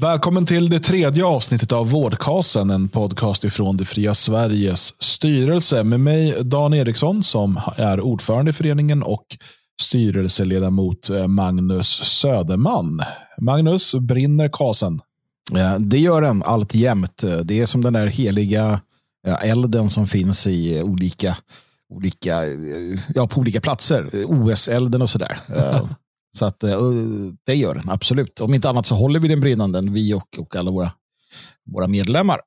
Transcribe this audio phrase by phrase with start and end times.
[0.00, 6.00] Välkommen till det tredje avsnittet av Vårdkasen, en podcast ifrån Det fria Sveriges styrelse med
[6.00, 9.26] mig Dan Eriksson som är ordförande i föreningen och
[9.82, 13.00] styrelseledamot eh, Magnus Söderman.
[13.40, 15.00] Magnus, brinner kasen?
[15.78, 17.24] Det gör den allt jämt.
[17.44, 18.80] Det är som den där heliga
[19.42, 21.36] elden som finns i olika,
[21.94, 22.42] olika,
[23.14, 24.10] ja, på olika platser.
[24.26, 25.38] OS-elden och sådär.
[26.36, 26.80] Så att, eh,
[27.46, 28.40] det gör den absolut.
[28.40, 30.92] Om inte annat så håller vi den brinnande, vi och, och alla våra,
[31.72, 32.40] våra medlemmar.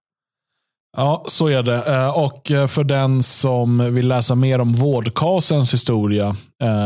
[0.98, 1.84] Ja, så är det.
[1.88, 6.36] Eh, och eh, för den som vill läsa mer om vårdkasens historia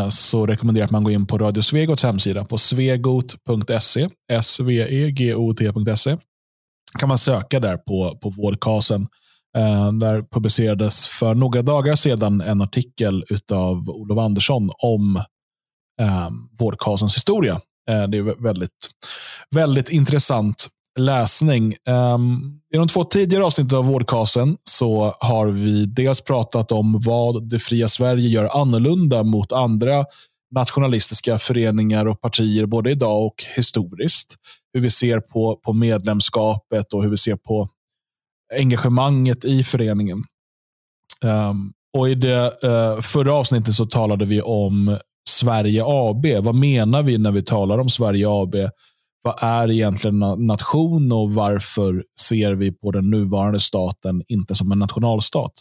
[0.09, 4.09] så rekommenderar jag att man går in på Radio Svegots hemsida på svegot.se.
[4.41, 6.17] svegot.se.
[6.99, 9.07] kan man söka där på, på vårdkasen.
[9.99, 15.23] Där publicerades för några dagar sedan en artikel av Olof Andersson om
[16.01, 16.29] eh,
[16.59, 17.61] vårdkasens historia.
[17.89, 18.89] Eh, det är väldigt,
[19.55, 20.67] väldigt intressant
[20.99, 21.75] läsning.
[21.89, 27.49] Um, I de två tidigare avsnitten av Vårdkasen så har vi dels pratat om vad
[27.49, 30.05] det fria Sverige gör annorlunda mot andra
[30.55, 34.35] nationalistiska föreningar och partier både idag och historiskt.
[34.73, 37.69] Hur vi ser på, på medlemskapet och hur vi ser på
[38.53, 40.23] engagemanget i föreningen.
[41.23, 44.97] Um, och I det uh, förra avsnittet så talade vi om
[45.29, 46.25] Sverige AB.
[46.41, 48.55] Vad menar vi när vi talar om Sverige AB?
[49.21, 54.79] Vad är egentligen nation och varför ser vi på den nuvarande staten inte som en
[54.79, 55.51] nationalstat?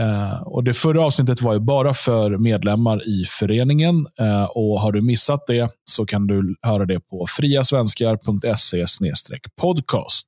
[0.00, 4.06] Uh, och Det förra avsnittet var ju bara för medlemmar i föreningen.
[4.20, 8.84] Uh, och Har du missat det så kan du höra det på friasvenskar.se
[9.60, 10.26] podcast.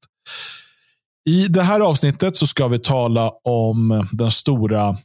[1.28, 4.96] I det här avsnittet så ska vi tala om den stora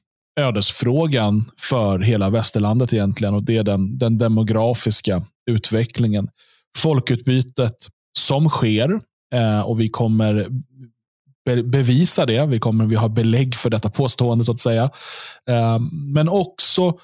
[0.42, 3.34] ödesfrågan för hela västerlandet egentligen.
[3.34, 6.30] och Det är den, den demografiska utvecklingen.
[6.78, 9.02] Folkutbytet som sker
[9.34, 10.48] eh, och vi kommer
[11.46, 12.46] be bevisa det.
[12.46, 14.84] Vi kommer vi har belägg för detta påstående så att säga.
[15.50, 17.00] Eh, men också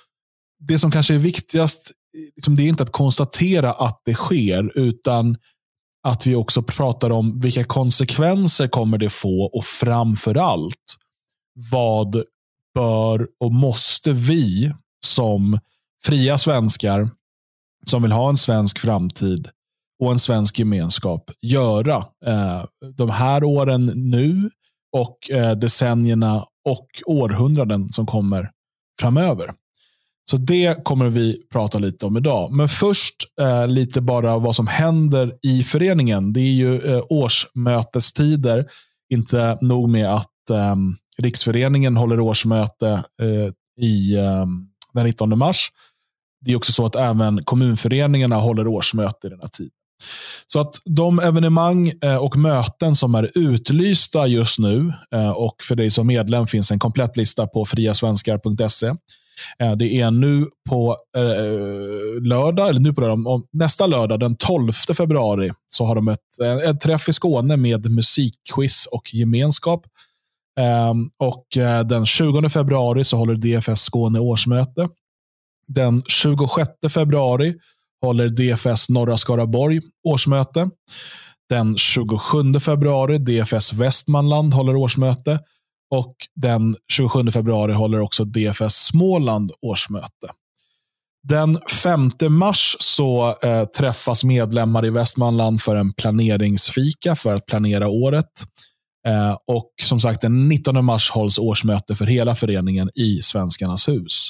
[0.59, 1.91] det som kanske är viktigast,
[2.35, 5.37] liksom, det är inte att konstatera att det sker, utan
[6.03, 10.95] att vi också pratar om vilka konsekvenser kommer det få och framför allt
[11.71, 12.23] vad
[12.77, 14.73] bör och måste vi
[15.05, 15.59] som
[16.03, 17.09] fria svenskar
[17.85, 19.49] som vill ha en svensk framtid
[20.03, 21.95] och en svensk gemenskap göra
[22.25, 22.63] eh,
[22.95, 24.49] de här åren nu
[24.97, 28.51] och eh, decennierna och århundraden som kommer
[29.01, 29.51] framöver.
[30.29, 32.51] Så det kommer vi prata lite om idag.
[32.51, 36.33] Men först eh, lite bara vad som händer i föreningen.
[36.33, 38.65] Det är ju eh, årsmötestider.
[39.13, 44.45] Inte nog med att ehm, Riksföreningen håller årsmöte eh, i, eh,
[44.93, 45.69] den 19 mars.
[46.45, 49.71] Det är också så att även kommunföreningarna håller årsmöte i den här tiden.
[50.47, 55.75] Så att de evenemang eh, och möten som är utlysta just nu eh, och för
[55.75, 58.87] dig som medlem finns en komplett lista på friasvenskar.se.
[59.59, 60.97] Eh, det är nu på
[62.21, 66.19] lördag, eller nu på lördag, nästa lördag den 12 februari så har de ett,
[66.65, 69.85] ett träff i Skåne med musikquiz och gemenskap.
[70.57, 74.89] Ehm, och eh, den 20 februari så håller DFS Skåne årsmöte.
[75.67, 77.55] Den 26 februari
[78.01, 80.69] håller DFS Norra Skaraborg årsmöte.
[81.49, 85.39] Den 27 februari DFS Västmanland håller årsmöte.
[85.95, 90.27] Och den 27 februari håller också DFS Småland årsmöte.
[91.23, 97.87] Den 5 mars så eh, träffas medlemmar i Västmanland för en planeringsfika för att planera
[97.87, 98.31] året.
[99.07, 104.29] Eh, och som sagt, den 19 mars hålls årsmöte för hela föreningen i Svenskarnas hus.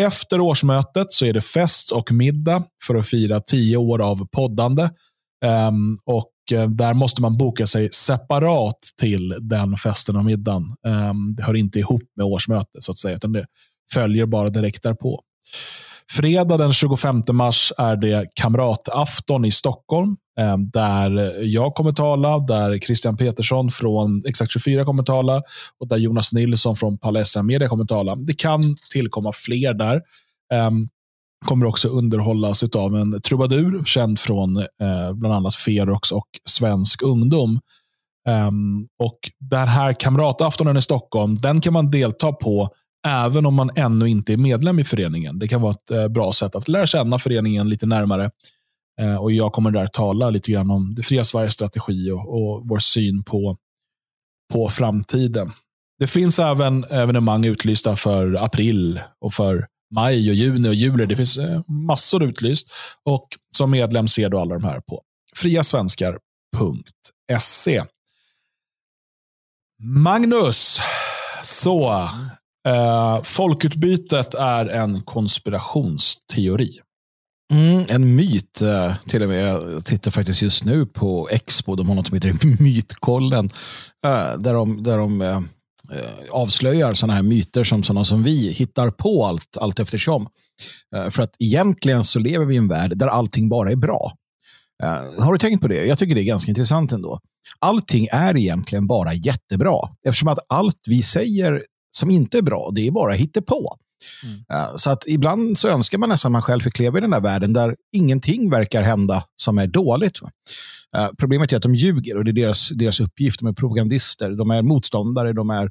[0.00, 4.88] Efter årsmötet så är det fest och middag för att fira tio år av poddande.
[5.44, 10.62] Ehm, och eh, Där måste man boka sig separat till den festen och middagen.
[10.86, 13.46] Ehm, det hör inte ihop med årsmötet, så att säga, utan det
[13.92, 15.20] följer bara direkt därpå.
[16.12, 20.16] Fredag den 25 mars är det kamratafton i Stockholm.
[20.38, 25.42] Ehm, där jag kommer tala, där Christian Petersson från Exakt 24 kommer tala
[25.80, 28.16] och där Jonas Nilsson från Palestra Media kommer tala.
[28.16, 30.02] Det kan tillkomma fler där.
[30.54, 30.88] Ehm,
[31.44, 37.60] kommer också underhållas av en trubadur känd från eh, bland annat Ferox och Svensk Ungdom.
[38.28, 42.68] Ehm, och Den här kamrataftonen i Stockholm, den kan man delta på
[43.06, 45.38] även om man ännu inte är medlem i föreningen.
[45.38, 48.30] Det kan vara ett eh, bra sätt att lära känna föreningen lite närmare.
[49.00, 52.68] Eh, och Jag kommer där tala lite grann om det fria Sveriges strategi och, och
[52.68, 53.56] vår syn på,
[54.52, 55.52] på framtiden.
[55.98, 61.06] Det finns även evenemang utlysta för april och för maj, och juni och juli.
[61.06, 62.68] Det finns eh, massor utlyst.
[63.04, 65.02] Och Som medlem ser du alla de här på
[65.36, 67.82] friasvenskar.se.
[69.82, 70.80] Magnus,
[71.42, 72.08] så.
[72.68, 76.80] Eh, folkutbytet är en konspirationsteori.
[77.52, 79.44] Mm, en myt eh, till och med.
[79.44, 81.74] Jag tittar faktiskt just nu på Expo.
[81.74, 83.48] De har något som heter Mytkollen.
[84.06, 85.40] Eh, där de, där de eh,
[86.30, 90.28] avslöjar sådana här myter som sådana som vi hittar på allt, allt eftersom.
[91.10, 94.12] För att egentligen så lever vi i en värld där allting bara är bra.
[95.18, 95.84] Har du tänkt på det?
[95.84, 97.20] Jag tycker det är ganska intressant ändå.
[97.58, 102.86] Allting är egentligen bara jättebra eftersom att allt vi säger som inte är bra, det
[102.86, 103.76] är bara hittepå.
[104.22, 104.44] Mm.
[104.52, 107.20] Eh, så att ibland så önskar man nästan man själv fick leva i den där
[107.20, 110.20] världen där ingenting verkar hända som är dåligt.
[110.96, 113.40] Eh, problemet är att de ljuger och det är deras, deras uppgift.
[113.40, 115.70] De är propagandister, de är motståndare, de, är,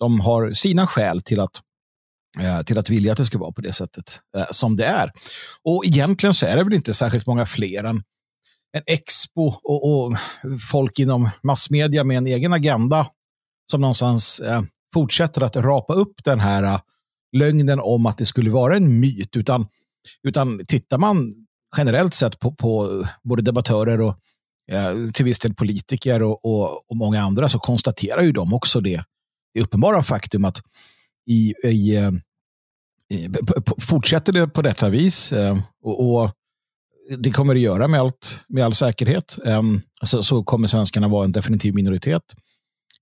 [0.00, 1.60] de har sina skäl till att
[2.40, 4.20] eh, till att vilja att det ska vara på det sättet
[4.50, 5.10] som det är.
[5.62, 8.02] Och egentligen så är det väl inte särskilt många fler än,
[8.74, 10.16] en Expo och, och
[10.70, 13.06] folk inom massmedia med en egen agenda
[13.70, 14.62] som någonstans eh,
[14.94, 16.80] fortsätter att rapa upp den här
[17.34, 19.36] lögnen om att det skulle vara en myt.
[19.36, 19.66] Utan,
[20.22, 21.34] utan tittar man
[21.76, 24.16] generellt sett på, på eh, både debattörer och
[24.72, 28.80] eh, till viss del politiker och, och, och, många andra så konstaterar ju de också
[28.80, 29.04] det,
[29.54, 30.62] det uppenbara faktum att
[31.30, 32.10] i, i, eh,
[33.10, 33.28] i
[33.80, 36.30] fortsätter det på detta vis eh, och, och,
[37.18, 39.62] det kommer det göra med, allt, med all säkerhet eh,
[40.02, 42.22] så, så kommer svenskarna vara en definitiv minoritet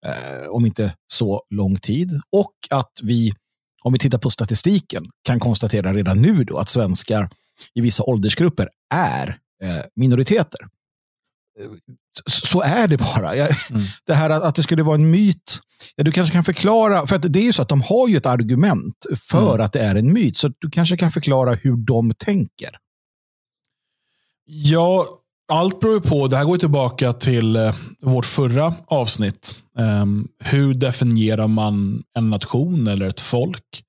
[0.06, 3.32] eh, om inte så lång tid och att vi
[3.82, 7.30] om vi tittar på statistiken, kan konstatera redan nu då att svenskar
[7.74, 10.60] i vissa åldersgrupper är eh, minoriteter.
[11.60, 11.70] Eh,
[12.26, 13.36] så är det bara.
[13.36, 13.82] Jag, mm.
[14.04, 15.60] Det här att, att det skulle vara en myt.
[15.96, 18.26] Ja, du kanske kan förklara, för det är ju så att de har ju ett
[18.26, 19.66] argument för mm.
[19.66, 20.38] att det är en myt.
[20.38, 22.78] Så du kanske kan förklara hur de tänker.
[24.44, 25.06] Ja,
[25.52, 26.26] allt beror på.
[26.26, 29.54] Det här går tillbaka till eh, vårt förra avsnitt.
[29.78, 33.84] Ehm, hur definierar man en nation eller ett folk?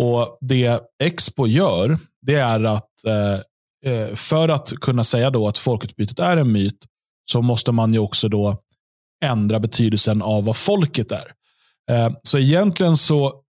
[0.00, 5.58] Och Det Expo gör, det är att eh, eh, för att kunna säga då att
[5.58, 6.86] folkutbytet är en myt,
[7.30, 8.58] så måste man ju också då
[9.24, 11.26] ändra betydelsen av vad folket är.
[11.90, 13.40] Ehm, så egentligen så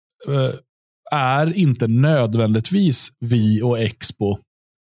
[1.12, 4.38] är inte nödvändigtvis vi och Expo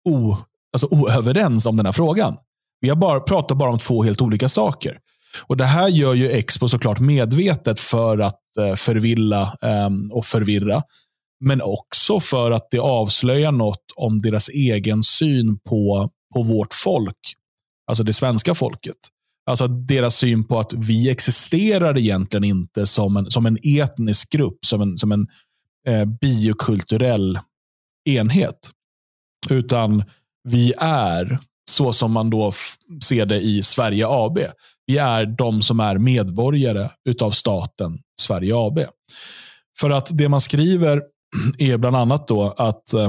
[0.10, 0.38] o,
[0.74, 2.38] alltså oöverens om den här frågan.
[2.86, 4.98] Vi har bara, pratar bara om två helt olika saker.
[5.48, 10.84] Och Det här gör ju Expo såklart medvetet för att eh, förvilla eh, och förvirra.
[11.40, 17.18] Men också för att det avslöjar något om deras egen syn på, på vårt folk.
[17.88, 18.98] Alltså det svenska folket.
[19.50, 24.58] Alltså deras syn på att vi existerar egentligen inte som en, som en etnisk grupp,
[24.66, 25.28] som en, som en
[25.88, 27.40] eh, biokulturell
[28.10, 28.72] enhet.
[29.50, 30.04] Utan
[30.44, 31.40] vi är
[31.72, 32.54] så som man då
[33.04, 34.40] ser det i Sverige AB.
[34.86, 38.80] Vi är de som är medborgare utav staten Sverige AB.
[39.80, 41.02] För att det man skriver
[41.58, 43.06] är bland annat då att eh,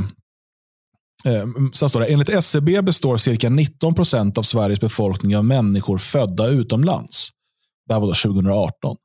[1.25, 5.99] eh Sen står det, enligt SCB består cirka 19 procent av Sveriges befolkning av människor
[5.99, 7.29] födda utomlands.
[7.87, 8.97] Det här var då 2018.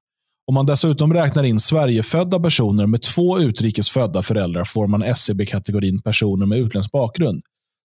[0.48, 6.46] Om man dessutom räknar in Sverigefödda personer med två utrikesfödda föräldrar får man SCB-kategorin personer
[6.46, 7.44] med utländsk bakgrund.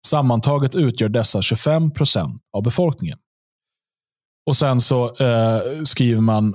[0.06, 3.19] Sammantaget utgör dessa 25 procent av befolkningen.
[4.47, 6.55] Och Sen så eh, skriver man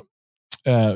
[0.65, 0.91] eh,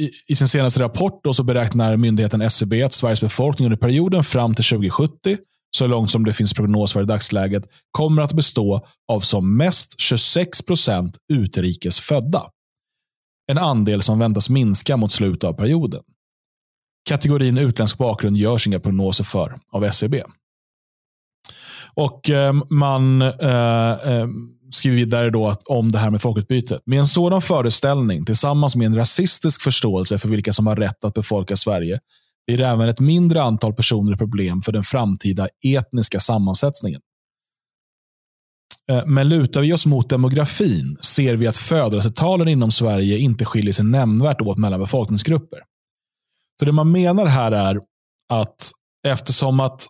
[0.00, 4.24] i, i, sin senaste rapport då så beräknar myndigheten SCB att Sveriges befolkning under perioden
[4.24, 5.36] fram till 2070,
[5.76, 10.00] så långt som det finns prognos för i dagsläget, kommer att bestå av som mest
[10.00, 12.50] 26 procent utrikes födda.
[13.50, 16.02] En andel som väntas minska mot slutet av perioden.
[17.08, 20.22] Kategorin utländsk bakgrund görs inga prognoser för av SCB.
[21.98, 24.26] Och eh, man eh, eh,
[24.70, 26.82] skriver vidare då att, om det här med folkutbytet.
[26.86, 31.14] Med en sådan föreställning tillsammans med en rasistisk förståelse för vilka som har rätt att
[31.14, 32.00] befolka Sverige
[32.46, 37.00] blir det även ett mindre antal personer problem för den framtida etniska sammansättningen.
[39.06, 43.84] Men lutar vi oss mot demografin ser vi att födelsetalen inom Sverige inte skiljer sig
[43.84, 45.58] nämnvärt åt mellan befolkningsgrupper.
[46.58, 47.80] Så Det man menar här är
[48.28, 48.70] att
[49.06, 49.86] eftersom att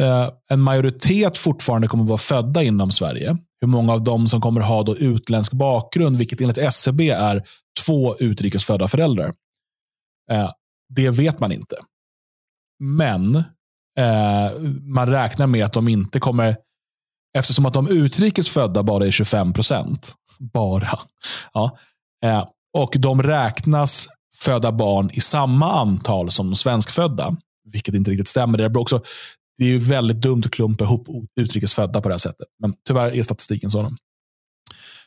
[0.00, 3.36] Eh, en majoritet fortfarande kommer att vara födda inom Sverige.
[3.60, 7.42] Hur många av dem som kommer ha då utländsk bakgrund, vilket enligt SCB är
[7.86, 9.34] två utrikesfödda föräldrar.
[10.30, 10.50] Eh,
[10.88, 11.76] det vet man inte.
[12.80, 13.36] Men
[13.98, 16.56] eh, man räknar med att de inte kommer,
[17.38, 20.98] eftersom att de utrikesfödda bara är 25 procent, bara,
[21.52, 21.78] ja,
[22.78, 28.58] och de räknas föda barn i samma antal som de svenskfödda, vilket inte riktigt stämmer.
[28.58, 29.02] Det är också
[29.58, 31.08] det är ju väldigt dumt att klumpa ihop
[31.40, 32.46] utrikesfödda på det här sättet.
[32.62, 33.96] Men tyvärr är statistiken sådan.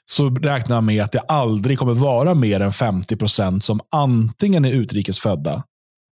[0.06, 4.66] så räknar man med att det aldrig kommer vara mer än 50 procent som antingen
[4.66, 5.64] är utrikesfödda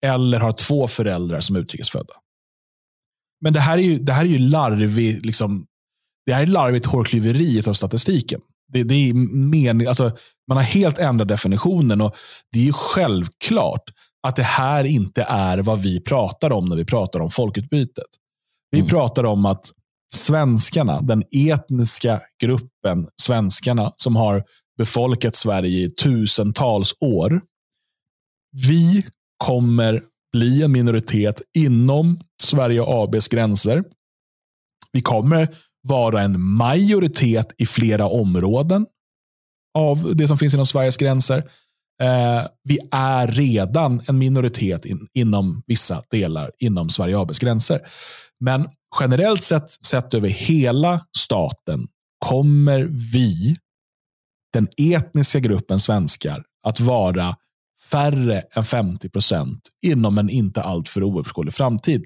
[0.05, 2.13] eller har två föräldrar som är utrikesfödda.
[3.41, 5.65] Men det här är ju, det här är ju larvig, liksom,
[6.25, 8.41] det här är larvigt hårklyveri av statistiken.
[8.73, 10.17] Det, det är mening, alltså,
[10.47, 12.15] man har helt ändrat definitionen och
[12.51, 13.83] det är ju självklart
[14.27, 18.07] att det här inte är vad vi pratar om när vi pratar om folkutbytet.
[18.71, 18.89] Vi mm.
[18.89, 19.71] pratar om att
[20.13, 24.43] svenskarna, den etniska gruppen svenskarna som har
[24.77, 27.41] befolkat Sverige i tusentals år.
[28.51, 29.05] Vi
[29.37, 33.83] kommer bli en minoritet inom Sverige ABs gränser.
[34.91, 35.47] Vi kommer
[35.87, 38.85] vara en majoritet i flera områden
[39.77, 41.43] av det som finns inom Sveriges gränser.
[42.03, 47.81] Eh, vi är redan en minoritet in, inom vissa delar inom Sverige ABs gränser.
[48.39, 51.87] Men generellt sett, sett över hela staten,
[52.25, 52.79] kommer
[53.13, 53.57] vi,
[54.53, 57.35] den etniska gruppen svenskar, att vara
[57.91, 62.05] färre än 50 procent inom en inte alltför oöverskådlig framtid.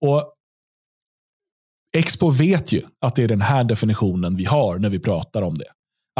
[0.00, 0.34] Och
[1.96, 5.58] Expo vet ju att det är den här definitionen vi har när vi pratar om
[5.58, 5.68] det.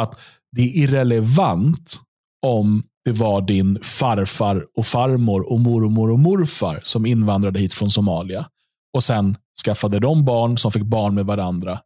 [0.01, 0.21] Att
[0.53, 2.01] det är irrelevant
[2.47, 7.91] om det var din farfar och farmor och mormor och morfar som invandrade hit från
[7.91, 8.47] Somalia
[8.93, 11.81] och sen skaffade de barn som fick barn med varandra.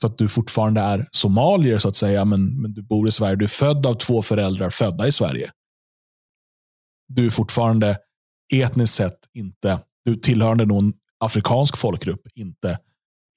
[0.00, 3.36] Så att du fortfarande är somalier så att säga, men, men du bor i Sverige.
[3.36, 5.50] Du är född av två föräldrar födda i Sverige.
[7.08, 7.98] Du är fortfarande
[8.52, 12.78] etniskt sett inte, du tillhörande någon afrikansk folkgrupp, inte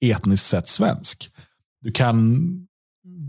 [0.04, 1.30] etniskt sett svensk.
[1.80, 2.46] Du kan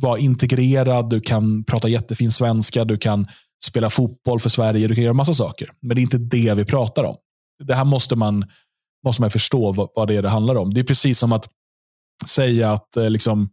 [0.02, 3.28] vara integrerad, du kan prata jättefin svenska, du kan
[3.66, 5.72] spela fotboll för Sverige, du kan göra massa saker.
[5.82, 7.18] Men det är inte det vi pratar om.
[7.64, 8.46] Det här måste man
[9.06, 10.74] måste man förstå vad, vad det är det handlar om.
[10.74, 11.50] Det är precis som att
[12.26, 13.50] säga att eh, liksom,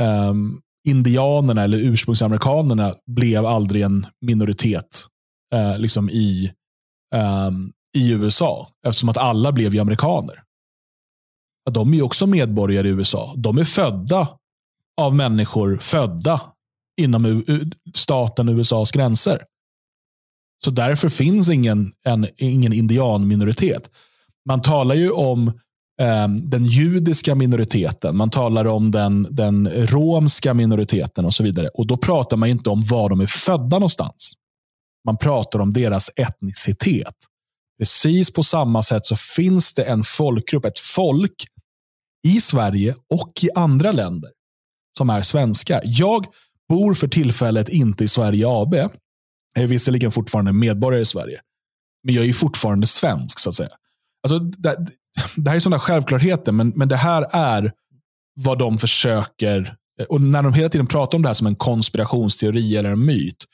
[0.00, 5.06] um, indianerna eller ursprungsamerikanerna blev aldrig en minoritet
[5.54, 6.52] uh, liksom i,
[7.48, 8.68] um, i USA.
[8.86, 10.42] Eftersom att alla blev ju amerikaner.
[11.70, 13.34] De är ju också medborgare i USA.
[13.36, 14.28] De är födda
[15.00, 16.40] av människor födda
[16.96, 17.44] inom
[17.94, 19.42] staten USAs gränser.
[20.64, 23.90] Så därför finns ingen, en, ingen indianminoritet.
[24.48, 25.48] Man talar ju om
[26.00, 31.68] eh, den judiska minoriteten, man talar om den, den romska minoriteten och så vidare.
[31.68, 34.32] Och Då pratar man inte om var de är födda någonstans.
[35.04, 37.14] Man pratar om deras etnicitet.
[37.78, 41.46] Precis på samma sätt så finns det en folkgrupp, ett folk
[42.26, 44.30] i Sverige och i andra länder
[44.98, 45.82] som är svenskar.
[45.84, 46.26] Jag
[46.68, 48.74] bor för tillfället inte i Sverige AB.
[48.74, 51.40] Jag är visserligen fortfarande medborgare i Sverige.
[52.04, 53.68] Men jag är fortfarande svensk så att säga.
[54.22, 54.86] Alltså, det,
[55.36, 57.72] det här är sådana självklarheter, men, men det här är
[58.40, 59.76] vad de försöker,
[60.08, 63.44] och när de hela tiden pratar om det här som en konspirationsteori eller en myt,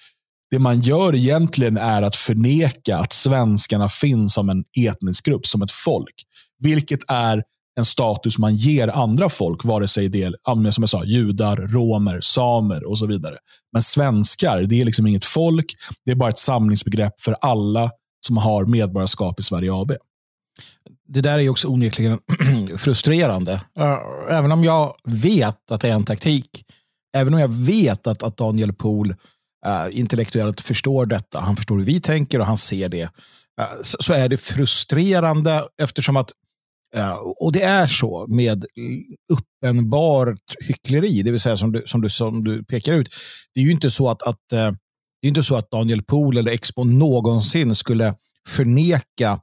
[0.50, 5.62] det man gör egentligen är att förneka att svenskarna finns som en etnisk grupp, som
[5.62, 6.14] ett folk.
[6.58, 7.42] Vilket är
[7.78, 12.20] en status man ger andra folk, vare sig det är som jag sa, judar, romer,
[12.20, 13.36] samer och så vidare.
[13.72, 15.76] Men svenskar, det är liksom inget folk.
[16.04, 17.90] Det är bara ett samlingsbegrepp för alla
[18.26, 19.92] som har medborgarskap i Sverige AB
[21.08, 22.18] det där är också onekligen
[22.78, 23.60] frustrerande.
[24.28, 26.64] Även om jag vet att det är en taktik,
[27.16, 31.84] även om jag vet att, att Daniel Pohl uh, intellektuellt förstår detta, han förstår hur
[31.84, 36.32] vi tänker och han ser det, uh, så, så, är det frustrerande eftersom att
[36.96, 38.64] Eh, och det är så med
[39.32, 43.08] uppenbart hyckleri, det vill säga som du, som du, som du pekar ut.
[43.54, 44.72] Det är ju inte så att, att, eh,
[45.22, 48.14] det är inte så att Daniel Pohl eller Expo någonsin skulle
[48.48, 49.40] förneka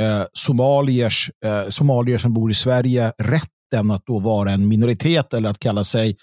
[0.00, 5.48] eh, somaliers, eh, somalier som bor i Sverige rätten att då vara en minoritet eller
[5.48, 6.16] att kalla sig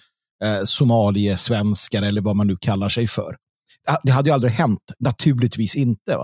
[0.44, 3.36] eh, somaliesvenskar eller vad man nu kallar sig för.
[4.04, 6.18] Det hade ju aldrig hänt, naturligtvis inte.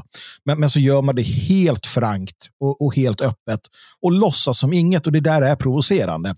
[0.45, 3.59] Men, men så gör man det helt frankt och, och, helt öppet
[4.01, 6.35] och låtsas som inget och det där är provocerande.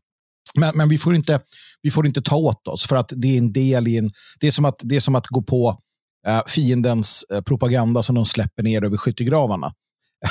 [0.55, 1.39] Men, men vi, får inte,
[1.81, 4.11] vi får inte ta åt oss för att det är en del i en...
[4.39, 5.79] Det är som att, det är som att gå på
[6.27, 9.73] eh, fiendens eh, propaganda som de släpper ner över skyttegravarna.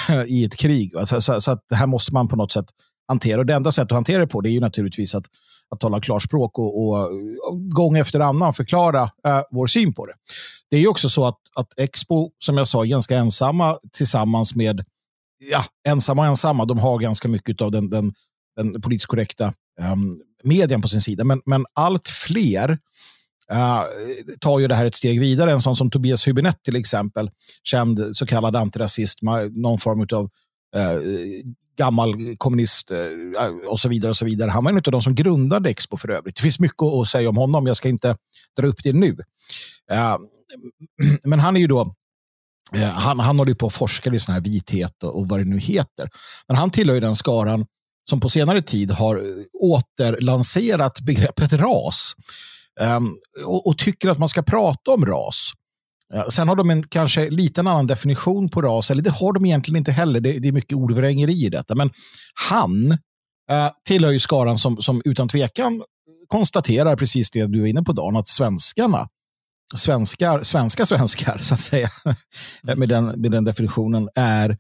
[0.09, 0.93] Eh, i ett krig.
[1.07, 2.67] Så, så, så, att det här måste man på något sätt
[3.09, 3.39] hantera.
[3.39, 5.25] Och det enda sättet att hantera det på det är ju naturligtvis att,
[5.75, 7.11] att tala klarspråk och, och,
[7.75, 10.15] gång efter annan förklara eh, vår syn på det.
[10.71, 14.55] Det är ju också så att, att Expo, som jag sa, är ganska ensamma tillsammans
[14.55, 14.85] med
[15.53, 16.65] ja, ensamma och ensamma.
[16.65, 18.13] De har ganska mycket av den, den,
[18.57, 19.45] den politiskt korrekta
[19.81, 19.97] eh,
[20.45, 21.25] medien på sin sida.
[21.25, 22.79] Men, men allt fler
[23.53, 23.85] uh,
[24.41, 25.53] tar ju det här ett steg vidare.
[25.53, 27.31] En sån som Tobias Hübinette till exempel,
[27.63, 29.19] känd så kallad antirasist,
[29.53, 30.31] någon form av
[30.77, 31.01] eh,
[31.79, 32.99] gammal kommunist eh,
[33.45, 34.11] eh, och så vidare.
[34.11, 34.51] och så vidare.
[34.51, 36.37] Han var en av de som grundade Expo för övrigt.
[36.37, 38.17] Det finns mycket att säga om honom, jag ska inte
[38.57, 39.17] dra upp det nu.
[39.91, 40.17] Eh,
[41.25, 41.95] men han är ju då
[42.75, 45.45] eh, han, han håller på att forska i sån här vithet och, och vad det
[45.45, 46.09] nu heter.
[46.49, 47.67] Men han tillhör ju den skaran
[48.11, 52.15] som på senare tid har eh, återlanserat begreppet ras.
[52.81, 55.53] Um, och, och, tycker att man ska prata om ras.
[56.31, 59.77] Sen har de en kanske lite annan definition på ras, eller det har de egentligen
[59.77, 60.21] inte heller.
[60.21, 61.75] Det, det är mycket ordvrängeri i detta.
[61.75, 61.91] Men
[62.49, 62.91] han
[63.53, 65.83] uh, tillhör ju skaran som, som utan tvekan
[66.29, 69.07] konstaterar precis det du är inne på, Dan, att svenskarna
[69.75, 71.89] svenskar, svenska svenskar, så att säga,
[72.63, 74.51] med, den, med den definitionen, är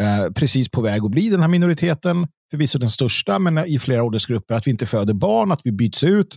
[0.00, 2.26] eh, precis på väg att bli den här minoriteten.
[2.50, 4.54] Förvisso den största, men i flera åldersgrupper.
[4.54, 6.36] Att vi inte föder barn, att vi byts ut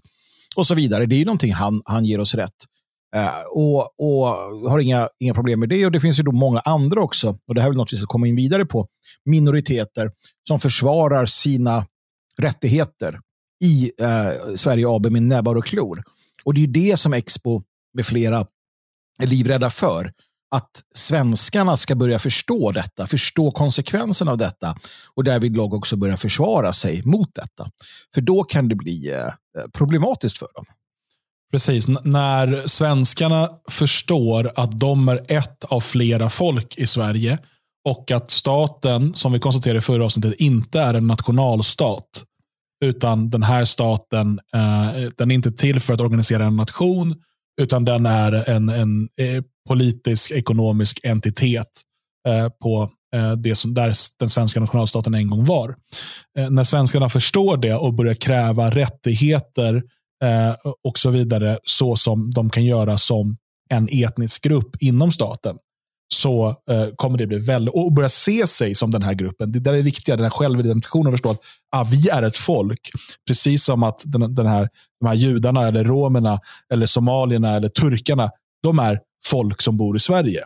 [0.55, 1.05] och så vidare.
[1.05, 2.55] Det är ju någonting han, han ger oss rätt.
[3.15, 4.27] Eh, och, och
[4.69, 5.85] har inga, inga problem med det.
[5.85, 8.05] Och det finns ju då många andra också, och det här är något vi ska
[8.05, 8.87] komma in vidare på,
[9.25, 10.11] minoriteter
[10.47, 11.85] som försvarar sina
[12.41, 13.19] rättigheter
[13.63, 16.01] i eh, Sverige AB med näbbar och klor.
[16.43, 17.61] Och det är ju det som Expo
[17.93, 18.45] med flera
[19.19, 20.13] är livrädda för.
[20.55, 24.75] Att svenskarna ska börja förstå detta, förstå konsekvenserna av detta
[25.15, 27.69] och därvidlag också börja försvara sig mot detta.
[28.13, 29.27] För då kan det bli eh,
[29.73, 30.65] problematiskt för dem.
[31.51, 37.37] Precis, när svenskarna förstår att de är ett av flera folk i Sverige
[37.89, 42.23] och att staten, som vi konstaterade i förra avsnittet, inte är en nationalstat.
[42.85, 47.15] Utan den här staten eh, den är inte till för att organisera en nation,
[47.61, 51.81] utan den är en, en eh, politisk, ekonomisk entitet
[52.27, 55.75] eh, på eh, det som, där den svenska nationalstaten en gång var.
[56.37, 59.83] Eh, när svenskarna förstår det och börjar kräva rättigheter
[60.23, 63.37] eh, och så vidare, så som de kan göra som
[63.69, 65.57] en etnisk grupp inom staten,
[66.13, 69.51] så eh, kommer det bli väldigt, och börja se sig som den här gruppen.
[69.51, 72.91] Det där är viktiga, den här självidentifikationen, att förstå att ah, vi är ett folk.
[73.27, 76.39] Precis som att den, den här, de här judarna, eller romerna,
[76.73, 78.29] eller somalierna eller turkarna,
[78.63, 80.41] de är folk som bor i Sverige.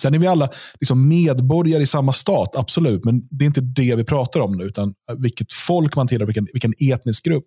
[0.00, 3.94] Sen är vi alla liksom medborgare i samma stat, absolut, men det är inte det
[3.94, 7.46] vi pratar om nu, utan eh, vilket folk man tillhör, vilken, vilken etnisk grupp.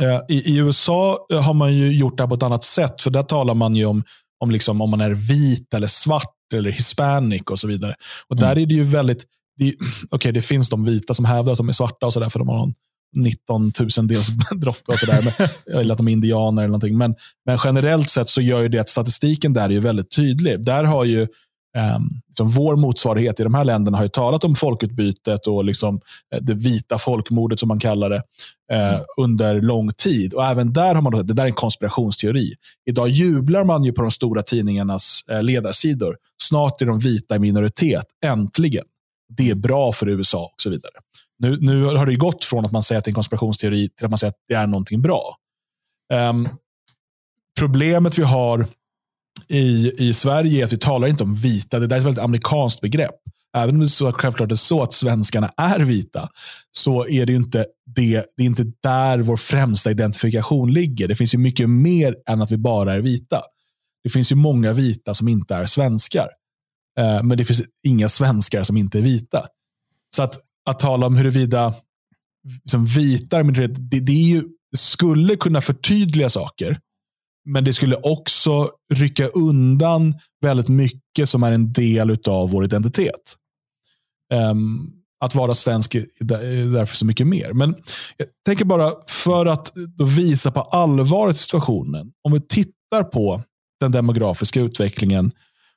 [0.00, 3.10] Eh, I, I, USA har man ju gjort det här på ett annat sätt, för
[3.10, 4.04] där talar man ju om,
[4.40, 7.94] om, liksom, om man är vit eller svart eller hispanic och så vidare.
[8.28, 8.48] Och mm.
[8.48, 9.24] där är det ju väldigt,
[9.58, 9.74] det,
[10.10, 12.48] okay, det finns de vita som hävdar att de är svarta och sådär, för de
[12.48, 12.74] har någon
[13.16, 15.34] 19 000 dels droppe och sådär.
[15.80, 16.98] eller att de är indianer eller någonting.
[16.98, 17.14] Men,
[17.46, 20.64] men generellt sett så gör ju det att statistiken där är väldigt tydlig.
[20.64, 21.26] Där har ju
[22.26, 26.00] liksom vår motsvarighet i de här länderna har ju talat om folkutbytet och liksom,
[26.34, 28.22] eh, det vita folkmordet som man kallar det
[28.72, 29.00] uh, mm.
[29.16, 30.34] under lång tid.
[30.34, 32.54] Och även där har man det där är en konspirationsteori.
[32.86, 36.16] Idag jublar man ju på de stora tidningarnas uh, ledarsidor.
[36.42, 38.04] Snart är de vita i minoritet.
[38.24, 38.84] Äntligen.
[39.36, 40.92] Det är bra för USA och så vidare.
[41.38, 44.04] Nu, nu har det gått från att man säger att det är en konspirationsteori till
[44.04, 45.34] att man säger att det är någonting bra.
[46.14, 46.48] Um,
[47.58, 48.66] problemet vi har
[49.48, 51.78] i, i Sverige är att vi talar inte om vita.
[51.78, 53.14] Det där är ett väldigt amerikanskt begrepp.
[53.56, 56.28] Även om det så självklart är så att svenskarna är vita,
[56.70, 61.08] så är det inte det, det är inte där vår främsta identifikation ligger.
[61.08, 63.42] Det finns ju mycket mer än att vi bara är vita.
[64.04, 66.28] Det finns ju många vita som inte är svenskar.
[66.98, 69.46] Eh, men det finns inga svenskar som inte är vita.
[70.16, 71.74] Så att, att tala om huruvida
[72.62, 73.66] liksom, vita det,
[74.00, 74.44] det, är ju,
[74.76, 76.78] skulle kunna förtydliga saker.
[77.44, 83.36] Men det skulle också rycka undan väldigt mycket som är en del av vår identitet.
[84.34, 87.52] Um, att vara svensk är därför så mycket mer.
[87.52, 87.74] Men
[88.16, 89.72] jag tänker bara för att
[90.16, 92.12] visa på allvaret i situationen.
[92.24, 93.42] Om vi tittar på
[93.80, 95.30] den demografiska utvecklingen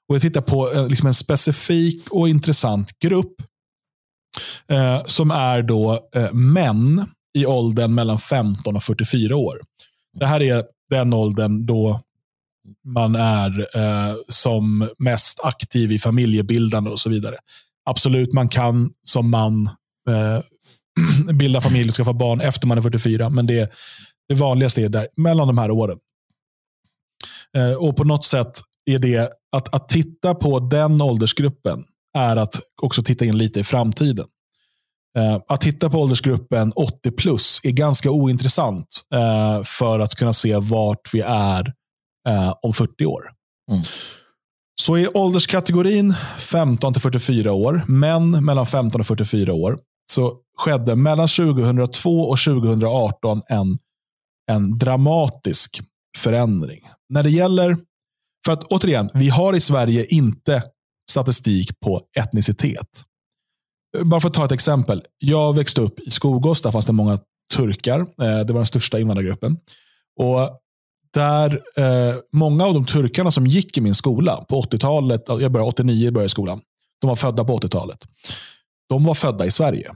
[0.09, 3.41] och vi tittar på eh, liksom en specifik och intressant grupp
[4.67, 7.05] eh, som är då eh, män
[7.37, 9.59] i åldern mellan 15 och 44 år.
[10.19, 12.01] Det här är den åldern då
[12.85, 17.35] man är eh, som mest aktiv i familjebildande och så vidare.
[17.85, 19.69] Absolut, man kan som man
[20.09, 20.41] eh,
[21.33, 23.71] bilda familj och skaffa barn efter man är 44, men det,
[24.29, 25.97] det vanligaste är där, mellan de här åren.
[27.57, 28.51] Eh, och på något sätt
[28.85, 31.83] är det att, att titta på den åldersgruppen
[32.17, 34.25] är att också titta in lite i framtiden.
[35.19, 40.57] Uh, att titta på åldersgruppen 80 plus är ganska ointressant uh, för att kunna se
[40.57, 41.67] vart vi är
[42.29, 43.21] uh, om 40 år.
[43.71, 43.83] Mm.
[44.81, 49.79] Så i ålderskategorin 15 till 44 år, män mellan 15 och 44 år,
[50.11, 53.77] så skedde mellan 2002 och 2018 en,
[54.51, 55.81] en dramatisk
[56.17, 56.79] förändring.
[57.09, 57.77] När det gäller,
[58.45, 60.63] för att återigen, vi har i Sverige inte
[61.11, 63.03] statistik på etnicitet
[64.03, 65.03] bara för att ta ett exempel.
[65.17, 67.19] Jag växte upp i Skogås, där fanns det många
[67.53, 67.99] turkar.
[67.99, 69.57] Eh, det var den största invandrargruppen.
[70.19, 70.59] Och
[71.13, 75.69] där eh, Många av de turkarna som gick i min skola på 80-talet, jag började
[75.69, 76.61] 89 började skolan,
[77.01, 78.07] de var födda på 80-talet.
[78.89, 79.91] De var födda i Sverige.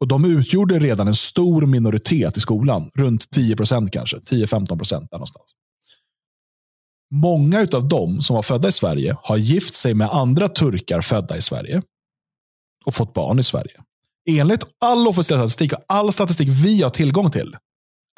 [0.00, 2.90] Och De utgjorde redan en stor minoritet i skolan.
[2.94, 4.16] Runt 10 procent kanske.
[4.16, 5.54] 10-15 procent någonstans.
[7.10, 11.36] Många av dem som var födda i Sverige har gift sig med andra turkar födda
[11.36, 11.82] i Sverige.
[12.84, 13.80] Och fått barn i Sverige.
[14.30, 17.56] Enligt all officiell statistik och all statistik vi har tillgång till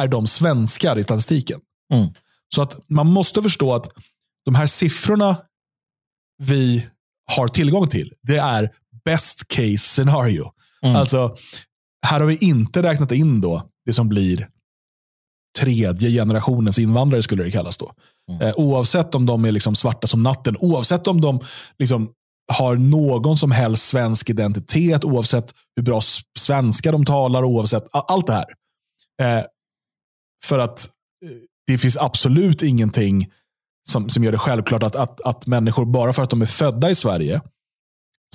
[0.02, 1.60] är de svenskar i statistiken.
[1.92, 2.08] Mm.
[2.54, 3.88] Så att man måste förstå att
[4.44, 5.36] de här siffrorna
[6.42, 6.86] vi
[7.36, 8.70] har tillgång till, det är
[9.04, 10.50] best case scenario.
[10.82, 10.96] Mm.
[10.96, 11.36] Alltså,
[12.06, 14.48] här har vi inte räknat in då det som blir
[15.58, 17.92] tredje generationens invandrare, skulle det kallas då.
[18.30, 18.42] Mm.
[18.42, 21.40] Eh, oavsett om de är liksom svarta som natten, oavsett om de
[21.78, 22.12] liksom
[22.52, 26.00] har någon som helst svensk identitet, oavsett hur bra
[26.38, 28.46] svenska de talar, oavsett allt det här.
[29.22, 29.44] Eh,
[30.44, 30.88] för att
[31.24, 31.30] eh,
[31.66, 33.30] det finns absolut ingenting
[33.88, 36.90] som, som gör det självklart att, att, att människor, bara för att de är födda
[36.90, 37.40] i Sverige,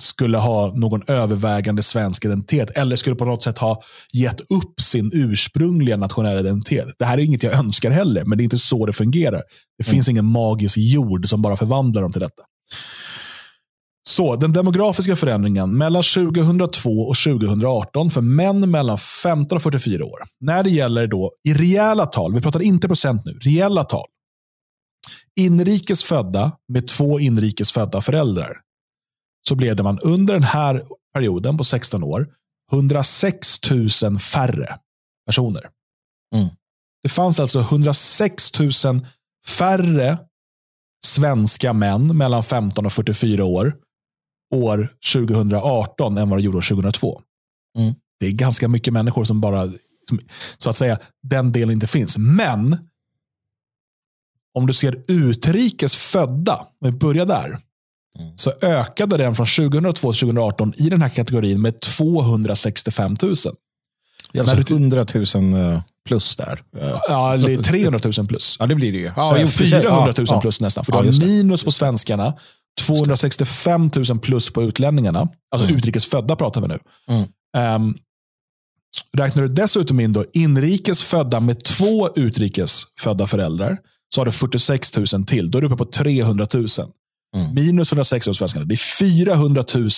[0.00, 5.10] skulle ha någon övervägande svensk identitet eller skulle på något sätt ha gett upp sin
[5.12, 6.88] ursprungliga nationella identitet.
[6.98, 9.42] Det här är inget jag önskar heller, men det är inte så det fungerar.
[9.78, 12.42] Det finns ingen magisk jord som bara förvandlar dem till detta.
[14.02, 20.18] Så den demografiska förändringen mellan 2002 och 2018 för män mellan 15 och 44 år.
[20.40, 24.06] När det gäller då i reella tal, vi pratar inte procent nu, reella tal.
[25.40, 28.56] Inrikes födda med två inrikes födda föräldrar.
[29.48, 30.84] Så blev det man under den här
[31.14, 32.26] perioden på 16 år
[32.72, 33.70] 106
[34.02, 34.78] 000 färre
[35.26, 35.62] personer.
[36.34, 36.48] Mm.
[37.02, 38.70] Det fanns alltså 106 000
[39.58, 40.18] färre
[41.06, 43.74] svenska män mellan 15 och 44 år
[44.54, 47.20] år 2018 än vad det gjorde år 2002.
[47.78, 47.94] Mm.
[48.20, 49.66] Det är ganska mycket människor som bara,
[50.08, 50.18] som,
[50.58, 52.18] så att säga, den delen inte finns.
[52.18, 52.76] Men
[54.54, 57.58] om du ser utrikes födda, om vi börjar där,
[58.18, 58.32] Mm.
[58.36, 63.34] så ökade den från 2002 till 2018 i den här kategorin med 265 000.
[64.32, 66.62] Det är alltså När du- 100 000 eh, plus där.
[66.76, 68.56] Eh, Ja, det är 300 000 plus.
[68.60, 69.10] Ja, det blir det ju.
[69.16, 69.70] Ja, Eh, jo, precis.
[69.70, 70.84] 400 000 Ja, plus nästan.
[70.84, 72.34] För du har minus på svenskarna,
[72.80, 75.28] 265 000 plus på utlänningarna.
[75.50, 75.78] Alltså Mm.
[75.78, 76.78] utrikes födda pratar vi nu.
[77.08, 77.24] Mm.
[77.56, 77.94] Ehm,
[79.16, 83.78] räknar du dessutom in då inrikes födda med två utrikes födda föräldrar
[84.14, 85.50] så har du 46 000 till.
[85.50, 86.66] Då är du uppe på 300 000.
[87.36, 87.54] Mm.
[87.54, 88.64] Minus 106 000 svenskarna.
[88.66, 89.90] Det är 400 000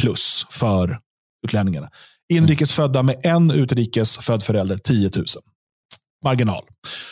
[0.00, 0.98] plus för
[1.46, 1.88] utlänningarna.
[2.32, 5.26] Inrikes födda med en utrikes född förälder, 10 000.
[6.24, 6.64] Marginal.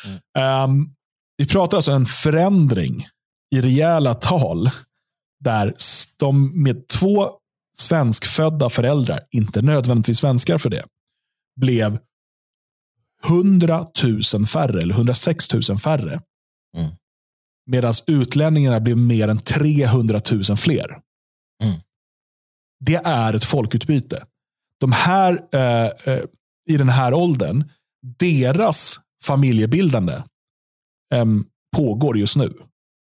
[0.05, 0.18] Mm.
[0.38, 0.88] Ehm,
[1.37, 3.07] vi pratar alltså en förändring
[3.53, 4.71] i rejäla tal
[5.41, 5.75] där
[6.17, 7.31] de med två
[7.77, 10.85] svenskfödda föräldrar, inte nödvändigtvis svenskar för det,
[11.61, 11.99] blev
[13.25, 13.87] 100
[14.35, 16.21] 000 färre, eller 106 000 färre.
[16.77, 16.91] Mm.
[17.67, 20.88] Medan utlänningarna blev mer än 300 000 fler.
[21.62, 21.81] Mm.
[22.81, 24.25] Det är ett folkutbyte.
[24.79, 26.25] De här, eh, eh,
[26.69, 27.65] i den här åldern,
[28.19, 30.23] deras familjebildande
[31.15, 32.55] em, pågår just nu.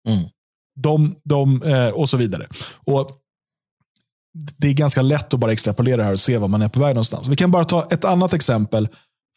[0.07, 0.29] Mm.
[0.75, 2.47] De, de, eh, och så vidare.
[2.85, 3.21] Och
[4.33, 6.95] det är ganska lätt att bara extrapolera här och se var man är på väg
[6.95, 7.27] någonstans.
[7.27, 8.87] Vi kan bara ta ett annat exempel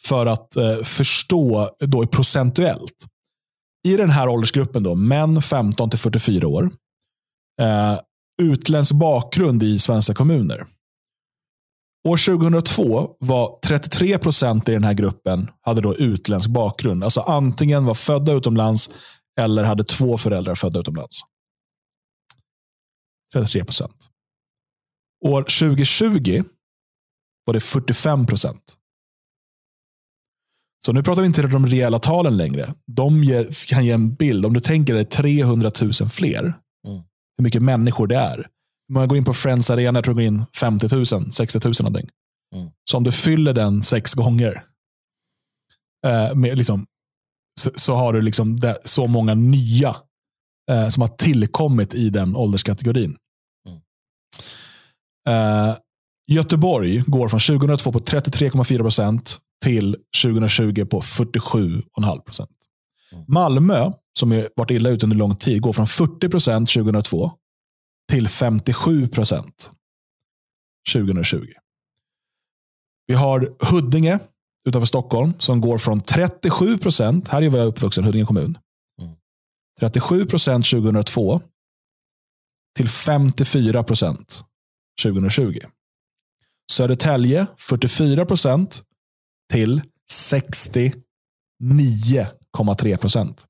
[0.03, 3.07] för att eh, förstå då procentuellt.
[3.87, 6.71] I den här åldersgruppen, då, män 15 till 44 år,
[7.61, 7.99] eh,
[8.43, 10.65] utländsk bakgrund i svenska kommuner.
[12.09, 17.05] År 2002 var 33 procent i den här gruppen hade då utländsk bakgrund.
[17.05, 18.91] Alltså antingen var födda utomlands
[19.41, 21.21] eller hade två föräldrar födda utomlands.
[23.33, 24.11] 33 procent.
[25.25, 26.43] År 2020
[27.45, 28.79] var det 45 procent.
[30.85, 32.75] Så nu pratar vi inte om de rejäla talen längre.
[32.87, 34.47] De ger, kan ge en bild.
[34.47, 36.43] Om du tänker dig 300 000 fler.
[36.43, 37.03] Mm.
[37.37, 38.39] Hur mycket människor det är.
[38.89, 41.61] Om man går in på Friends Arena, jag tror det går in 50 000, 60
[41.65, 42.09] 000 någonting.
[42.55, 42.71] Mm.
[42.91, 44.65] Så om du fyller den sex gånger.
[46.07, 46.87] Eh, med liksom,
[47.61, 49.97] så, så har du liksom det, så många nya
[50.71, 53.17] eh, som har tillkommit i den ålderskategorin.
[53.69, 53.81] Mm.
[55.29, 55.77] Eh,
[56.27, 62.51] Göteborg går från 2002 på 33,4 procent till 2020 på 47,5 procent.
[63.13, 63.25] Mm.
[63.29, 67.31] Malmö, som har varit illa ute under lång tid, går från 40 procent 2002
[68.13, 69.71] till 57 procent
[70.93, 71.47] 2020.
[73.07, 74.19] Vi har Huddinge
[74.69, 78.59] utanför Stockholm som går från 37 procent, här är jag uppvuxen, Huddinge kommun,
[79.03, 79.15] Mm.
[79.81, 81.41] 37 procent 2002
[82.77, 84.45] till 54 procent
[85.03, 85.59] 2020.
[86.73, 88.83] Södertälje 44 procent
[89.53, 93.47] till 69,3 procent.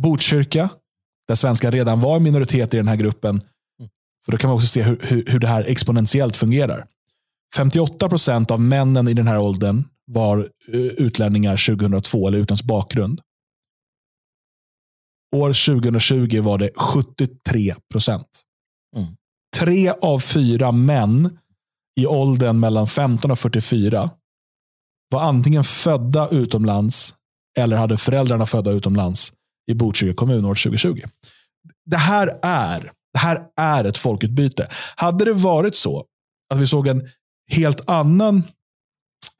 [0.00, 0.70] Botkyrka,
[1.28, 3.40] där svenskar redan var en minoritet i den här gruppen,
[4.24, 6.86] för då kan man också se hur, hur, hur det här exponentiellt fungerar.
[7.56, 10.38] 58 procent av männen i den här åldern var
[10.68, 13.20] eh, utlänningar 2002 eller utländsk bakgrund.
[15.36, 18.42] År 2020 var det 73 procent.
[18.96, 19.08] Mm.
[19.56, 21.38] Tre av fyra män
[22.00, 24.10] i åldern mellan 15 och 44
[25.10, 27.14] var antingen födda utomlands
[27.58, 29.32] eller hade föräldrarna födda utomlands
[29.70, 31.00] i Botkyrka kommun år 2020.
[31.86, 34.68] Det här är, det här är ett folkutbyte.
[34.96, 36.06] Hade det varit så
[36.54, 37.08] att vi såg en
[37.52, 38.42] helt annan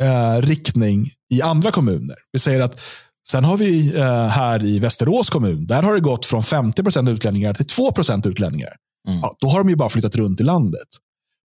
[0.01, 2.16] eh, riktning i andra kommuner.
[2.33, 2.81] Vi säger att
[3.29, 7.55] sen har vi eh, här i Västerås kommun, där har det gått från 50% utlänningar
[7.55, 7.92] till 2
[8.25, 8.77] utlänningar.
[9.09, 9.20] Mm.
[9.20, 10.88] Ja, då har de ju bara flyttat runt i landet.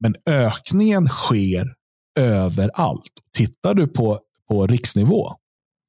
[0.00, 1.74] Men ökningen sker
[2.18, 3.12] överallt.
[3.36, 5.32] Tittar du på, på riksnivå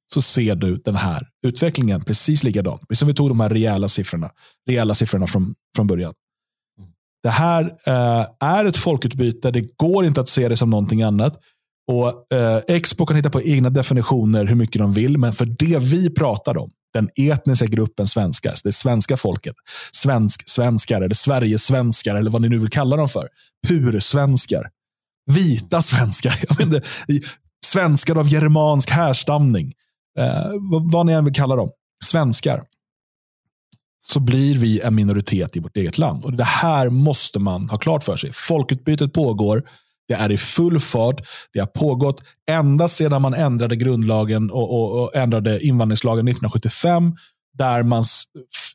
[0.06, 2.82] så ser du den här utvecklingen precis likadant.
[2.92, 4.30] Som vi tog de här rejäla siffrorna,
[4.68, 6.14] rejäla siffrorna från, från början.
[7.22, 9.50] Det här eh, är ett folkutbyte.
[9.50, 11.38] Det går inte att se det som någonting annat.
[11.86, 15.78] Och eh, Expo kan hitta på egna definitioner hur mycket de vill, men för det
[15.78, 19.54] vi pratar om, den etniska gruppen svenskar, det svenska folket,
[19.92, 23.28] svensk svenskar eller Sverigesvenskar eller vad ni nu vill kalla dem för,
[23.68, 24.62] pursvenskar,
[25.30, 26.82] vita svenskar, jag menar,
[27.66, 29.72] svenskar av germansk härstamning,
[30.18, 30.50] eh,
[30.92, 31.70] vad ni än vill kalla dem,
[32.04, 32.62] svenskar
[34.04, 36.24] så blir vi en minoritet i vårt eget land.
[36.24, 38.30] Och Det här måste man ha klart för sig.
[38.32, 39.62] Folkutbytet pågår.
[40.08, 41.28] Det är i full fart.
[41.52, 47.16] Det har pågått ända sedan man ändrade grundlagen och, och, och ändrade invandringslagen 1975.
[47.58, 48.04] Där man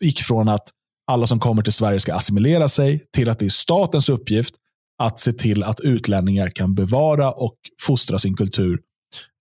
[0.02, 0.68] gick från att
[1.12, 4.56] alla som kommer till Sverige ska assimilera sig till att det är statens uppgift
[5.04, 8.80] att se till att utlänningar kan bevara och fostra sin kultur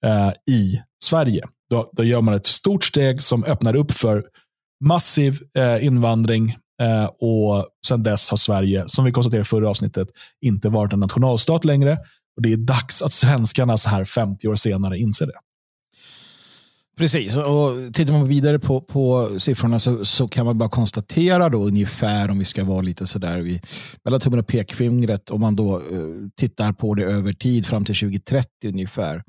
[0.05, 1.43] eh, i Sverige.
[1.71, 4.25] Då, då gör man ett stort steg som öppnar upp för
[4.85, 10.09] massiv eh, invandring eh, och sedan dess har Sverige, som vi konstaterade i förra avsnittet,
[10.41, 11.99] inte varit en nationalstat längre.
[12.37, 15.39] Och Det är dags att svenskarna så här 50 år senare inser det.
[16.99, 21.65] Precis, och tittar man vidare på, på siffrorna så, så kan man bara konstatera då
[21.65, 23.61] ungefär om vi ska vara lite sådär vi,
[24.05, 27.95] mellan tummen och pekfingret om man då uh, tittar på det över tid fram till
[27.95, 29.23] 2030 ungefär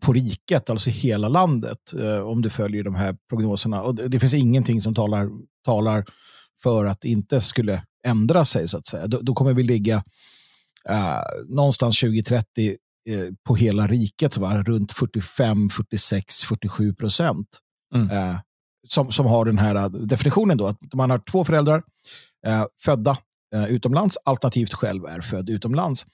[0.00, 3.82] på riket, alltså hela landet, eh, om du följer de här prognoserna.
[3.82, 5.28] Och det, finns ingenting som talar,
[5.64, 6.04] talar
[6.62, 9.06] för att det inte skulle ändra sig, så att säga.
[9.06, 9.96] Då, då kommer vi ligga
[10.90, 12.76] uh, någonstans 2030
[13.10, 14.62] uh, på hela riket, va?
[14.62, 17.48] runt 45, 46, 47 procent.
[17.94, 18.10] Mm.
[18.10, 18.38] Uh,
[18.88, 21.82] som, som har den här definitionen då, att man har två föräldrar
[22.84, 23.16] födda
[23.68, 26.06] utomlands, alternativt själv är född utomlands.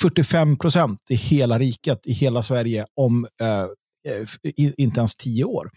[0.00, 3.66] 45 procent i hela riket, i hela Sverige, om eh,
[4.76, 5.70] inte ens tio år.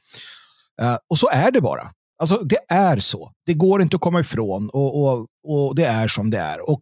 [0.82, 1.92] Eh, och så är det bara.
[2.22, 3.32] Alltså, det är så.
[3.46, 6.70] Det går inte att komma ifrån och, och, och det är som det är.
[6.70, 6.82] Och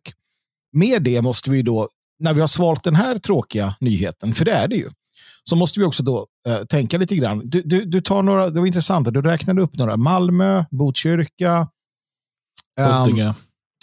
[0.72, 1.90] med det måste vi då,
[2.20, 4.90] när vi har svalt den här tråkiga nyheten, för det är det ju,
[5.44, 7.42] så måste vi också då eh, tänka lite grann.
[7.46, 9.98] Du, du, du, tar några, det var intressant, du räknade upp några.
[9.98, 11.68] Malmö, Botkyrka,
[12.80, 13.28] Huddinge.
[13.28, 13.34] Um,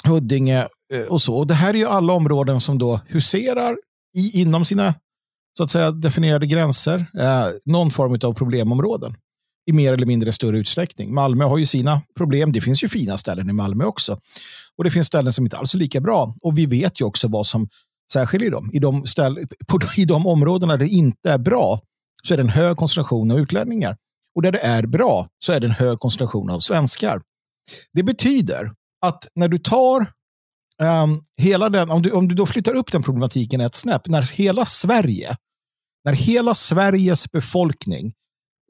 [0.04, 1.36] Huddinge Eh, och så.
[1.36, 3.76] Och det här är ju alla områden som då huserar
[4.16, 4.94] i, inom sina
[5.56, 9.14] så att säga definierade gränser, eh, någon form av problemområden
[9.70, 11.14] i mer eller mindre större utsträckning.
[11.14, 12.52] Malmö har ju sina problem.
[12.52, 14.18] Det finns ju fina ställen i Malmö också.
[14.76, 16.34] Och det finns ställen som inte alls är lika bra.
[16.42, 17.68] Och vi vet ju också vad som
[18.12, 18.70] särskiljer dem.
[18.72, 21.80] I de, ställ, på, I de områdena där det inte är bra
[22.22, 23.96] så är det en hög koncentration av utlänningar.
[24.36, 27.20] Och där det är bra så är det en hög koncentration av svenskar.
[27.92, 28.72] Det betyder
[29.06, 30.12] att när du tar
[30.82, 34.22] Um, hela den, om, du, om du då flyttar upp den problematiken ett snäpp, när
[34.22, 35.36] hela Sverige,
[36.04, 38.12] när hela Sveriges befolkning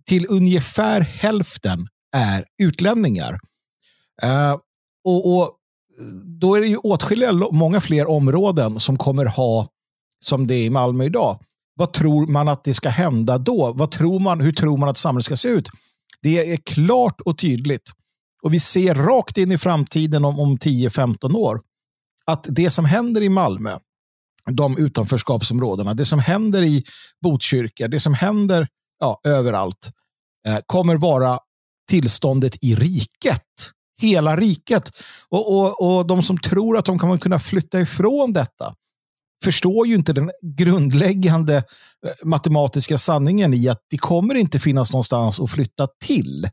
[0.07, 3.33] till ungefär hälften är utlänningar.
[4.25, 4.57] Uh,
[5.05, 5.51] och, och,
[6.40, 9.69] Då är det ju åtskilliga, många fler områden som kommer ha,
[10.25, 11.38] som det är i Malmö idag.
[11.75, 13.73] Vad tror man att det ska hända då?
[13.73, 15.69] Vad tror man, hur tror man att samhället ska se ut?
[16.23, 17.90] Det är klart och tydligt.
[18.42, 21.61] Och vi ser rakt in i framtiden om, om 10-15 år
[22.27, 23.79] att det som händer i Malmö,
[24.51, 26.85] de utanförskapsområdena, det som händer i
[27.23, 28.69] Botkyrka, det som händer
[29.01, 29.91] ja, överallt,
[30.49, 31.39] eh, kommer vara
[31.91, 33.43] tillståndet i riket.
[34.03, 34.91] Hela riket.
[35.29, 38.75] Och, och, och de som tror att de kommer kunna flytta ifrån detta
[39.45, 41.62] förstår ju inte den grundläggande eh,
[42.25, 46.49] matematiska sanningen i att det kommer inte finnas någonstans att flytta till.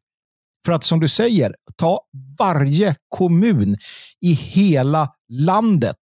[0.66, 2.02] För att som du säger, ta
[2.40, 3.78] varje kommun
[4.22, 5.98] i hela landet.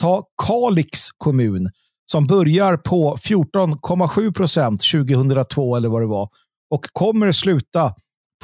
[0.00, 1.70] Ta Kalix kommun
[2.12, 6.28] som börjar på 14,7 procent 2002 eller vad det var
[6.70, 7.94] och kommer sluta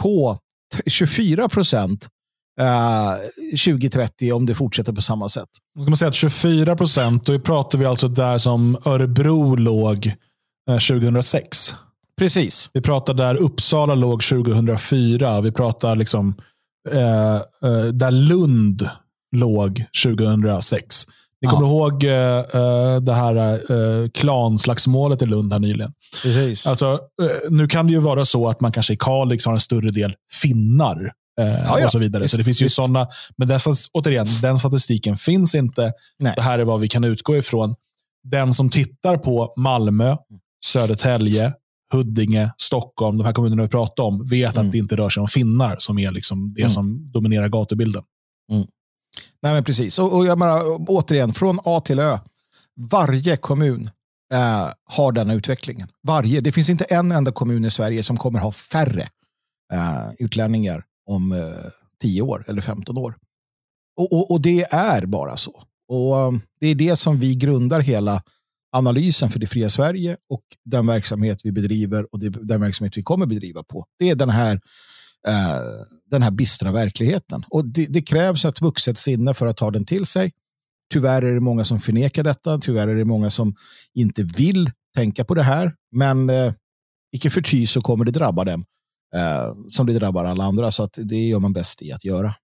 [0.00, 0.38] på
[0.86, 2.08] 24 procent
[2.60, 3.14] eh,
[3.64, 5.48] 2030 om det fortsätter på samma sätt.
[5.80, 10.06] Ska man säga att 24 procent, då pratar vi alltså där som Örebro låg
[10.70, 11.74] eh, 2006.
[12.18, 12.70] Precis.
[12.72, 15.40] Vi pratar där Uppsala låg 2004.
[15.40, 16.34] Vi pratar liksom
[16.90, 18.88] eh, eh, där Lund
[19.36, 21.06] låg 2006.
[21.42, 21.68] Ni kommer ja.
[21.68, 25.92] ihåg eh, eh, det här eh, klanslagsmålet i Lund här nyligen.
[26.22, 26.66] Precis.
[26.66, 29.60] Alltså, eh, nu kan det ju vara så att man kanske i Kalix har en
[29.60, 31.12] större del finnar.
[31.38, 31.84] Ja, ja.
[31.84, 32.22] och så vidare.
[32.22, 33.60] Visst, så det finns ju sådana, men den,
[33.92, 35.92] återigen, den statistiken finns inte.
[36.18, 36.32] Nej.
[36.36, 37.74] Det här är vad vi kan utgå ifrån.
[38.24, 40.16] Den som tittar på Malmö,
[40.66, 41.52] Södertälje,
[41.92, 44.66] Huddinge, Stockholm, de här kommunerna vi pratar om, vet mm.
[44.66, 46.70] att det inte rör sig om finnar som är liksom det mm.
[46.70, 48.02] som dominerar gatubilden.
[48.52, 48.66] Mm.
[49.42, 49.98] Nej, men precis.
[49.98, 52.18] Och, och jag menar, återigen, från A till Ö.
[52.90, 53.90] Varje kommun
[54.32, 55.88] eh, har denna utvecklingen.
[56.02, 56.40] Varje.
[56.40, 59.08] Det finns inte en enda kommun i Sverige som kommer ha färre
[59.72, 61.70] eh, utlänningar om eh,
[62.02, 63.16] 10 år eller 15 år.
[63.96, 65.62] Och, och, och det är bara så.
[65.88, 68.22] Och um, Det är det som vi grundar hela
[68.72, 73.26] analysen för det fria Sverige och den verksamhet vi bedriver och den verksamhet vi kommer
[73.26, 73.86] bedriva på.
[73.98, 74.60] Det är den här,
[75.28, 75.60] eh,
[76.10, 77.42] den här bistra verkligheten.
[77.48, 80.32] Och det, det, krävs ett vuxet sinne för att ta den till sig.
[80.92, 82.58] Tyvärr är det många som förnekar detta.
[82.58, 83.54] Tyvärr är det många som
[83.94, 85.74] inte vill tänka på det här.
[85.92, 86.52] Men eh,
[87.12, 88.64] icke förty så kommer det drabba dem
[89.14, 90.70] eh, som det drabbar alla andra.
[90.70, 92.34] Så att det gör man bäst i att göra.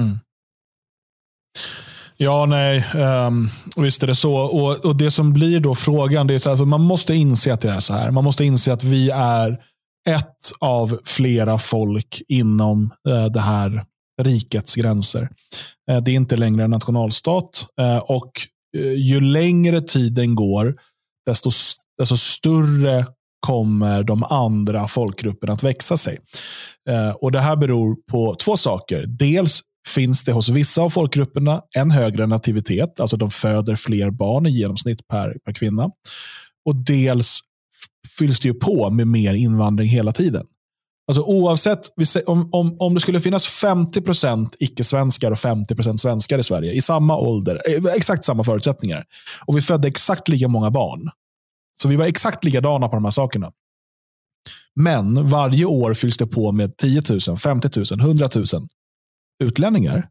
[0.00, 0.18] Mm.
[2.20, 4.34] Ja, nej, um, visst är det så.
[4.34, 7.52] Och, och Det som blir då frågan, det är så här, alltså, man måste inse
[7.52, 8.10] att det är så här.
[8.10, 9.50] Man måste inse att vi är
[10.08, 13.84] ett av flera folk inom uh, det här
[14.22, 15.22] rikets gränser.
[15.90, 17.66] Uh, det är inte längre en nationalstat.
[17.80, 18.32] Uh, och
[18.96, 20.76] ju längre tiden går,
[21.26, 21.50] desto,
[21.98, 23.06] desto större
[23.46, 26.18] kommer de andra folkgrupperna att växa sig.
[27.14, 29.06] och Det här beror på två saker.
[29.06, 34.46] Dels finns det hos vissa av folkgrupperna en högre nativitet, alltså de föder fler barn
[34.46, 35.90] i genomsnitt per, per kvinna.
[36.64, 37.40] Och dels
[38.18, 40.46] fylls det ju på med mer invandring hela tiden.
[41.08, 41.80] Alltså oavsett,
[42.26, 47.16] om, om, om det skulle finnas 50% icke-svenskar och 50% svenskar i Sverige i samma
[47.16, 49.04] ålder, eh, exakt samma förutsättningar,
[49.46, 51.10] och vi födde exakt lika många barn,
[51.82, 53.52] så vi var exakt likadana på de här sakerna.
[54.74, 58.46] Men varje år fylls det på med 10 000, 50 000, 100 000
[59.44, 60.08] utlänningar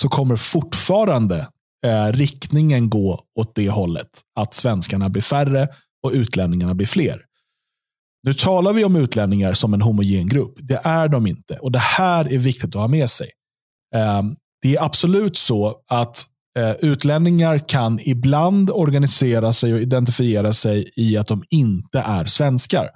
[0.00, 1.48] så kommer fortfarande
[1.86, 4.20] eh, riktningen gå åt det hållet.
[4.40, 5.68] Att svenskarna blir färre
[6.02, 7.22] och utlänningarna blir fler.
[8.22, 10.54] Nu talar vi om utlänningar som en homogen grupp.
[10.56, 11.56] Det är de inte.
[11.56, 13.30] Och Det här är viktigt att ha med sig.
[13.94, 14.22] Eh,
[14.62, 16.26] det är absolut så att
[16.58, 22.88] Eh, utlänningar kan ibland organisera sig och identifiera sig i att de inte är svenskar.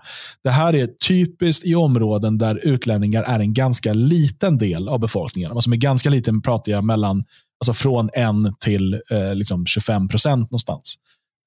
[0.45, 5.53] Det här är typiskt i områden där utlänningar är en ganska liten del av befolkningen.
[5.53, 7.25] Alltså med ganska liten pratar jag mellan,
[7.61, 10.95] alltså från 1 till eh, liksom 25 procent någonstans.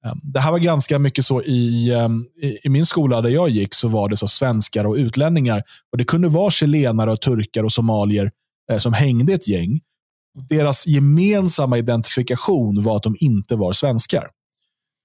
[0.06, 3.76] Eh, det här var ganska mycket så ehm, i, i, min skola där jag gick
[3.76, 5.64] så var det så svenskar och utlänningar.
[5.92, 8.32] Och Det kunde vara chilenare, och turkar och somalier
[8.72, 9.80] eh, som hängde ett gäng
[10.50, 14.28] deras gemensamma identifikation var att de inte var svenskar.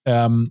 [0.09, 0.51] Um,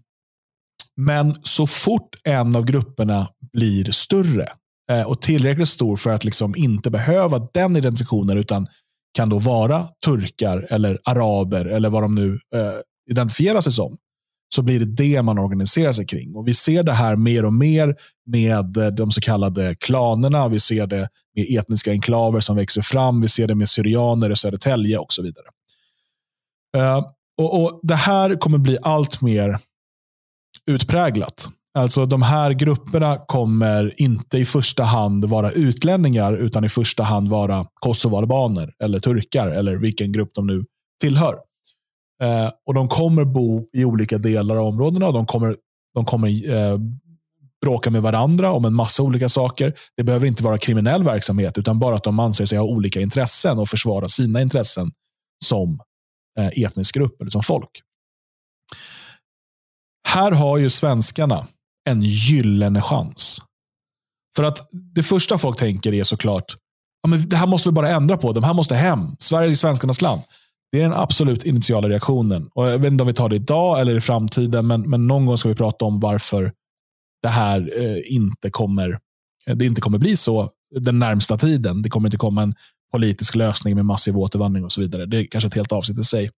[0.95, 4.47] men så fort en av grupperna blir större
[4.91, 8.67] uh, och tillräckligt stor för att liksom inte behöva den identifikationen, utan
[9.13, 12.39] kan då vara turkar eller araber eller vad de nu uh,
[13.11, 13.97] identifierar sig som,
[14.53, 16.35] så blir det det man organiserar sig kring.
[16.35, 20.47] Och Vi ser det här mer och mer med eh, de så kallade klanerna.
[20.47, 23.21] Vi ser det med etniska enklaver som växer fram.
[23.21, 25.45] Vi ser det med syrianer i Södertälje och så vidare.
[26.77, 27.01] Eh,
[27.37, 29.59] och, och, Det här kommer bli allt mer
[30.71, 31.49] utpräglat.
[31.77, 37.29] Alltså De här grupperna kommer inte i första hand vara utlänningar, utan i första hand
[37.29, 40.65] vara kosovoalbaner eller turkar eller vilken grupp de nu
[41.01, 41.35] tillhör.
[42.23, 45.11] Eh, och De kommer bo i olika delar av områdena.
[45.11, 45.55] De kommer,
[45.95, 46.77] de kommer eh,
[47.61, 49.73] bråka med varandra om en massa olika saker.
[49.97, 53.59] Det behöver inte vara kriminell verksamhet, utan bara att de anser sig ha olika intressen
[53.59, 54.91] och försvara sina intressen
[55.45, 55.79] som
[56.39, 57.69] eh, etnisk grupp eller som folk.
[60.07, 61.47] Här har ju svenskarna
[61.89, 63.41] en gyllene chans.
[64.35, 66.55] För att det första folk tänker är såklart,
[67.03, 68.33] ja, men det här måste vi bara ändra på.
[68.33, 69.15] De här måste hem.
[69.19, 70.21] Sverige är svenskarnas land.
[70.73, 72.49] Det är den absolut initiala reaktionen.
[72.53, 75.25] Och jag vet inte om vi tar det idag eller i framtiden, men, men någon
[75.25, 76.53] gång ska vi prata om varför
[77.21, 78.99] det här eh, inte kommer
[79.47, 80.49] eh, det inte kommer bli så
[80.79, 81.81] den närmsta tiden.
[81.81, 82.53] Det kommer inte komma en
[82.91, 85.05] politisk lösning med massiv återvandring och så vidare.
[85.05, 86.31] Det är kanske ett helt avsnitt i sig.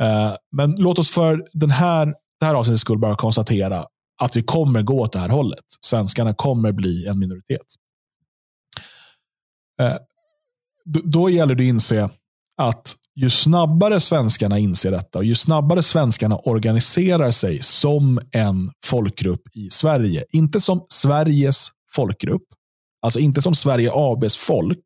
[0.00, 3.86] Eh, men låt oss för den här, det här avsnittets skull bara konstatera
[4.22, 5.64] att vi kommer gå åt det här hållet.
[5.80, 7.66] Svenskarna kommer bli en minoritet.
[9.80, 9.96] Eh,
[10.84, 12.10] då gäller det att inse
[12.56, 19.42] att ju snabbare svenskarna inser detta och ju snabbare svenskarna organiserar sig som en folkgrupp
[19.54, 22.42] i Sverige, inte som Sveriges folkgrupp,
[23.02, 24.84] alltså inte som Sverige ABs folk,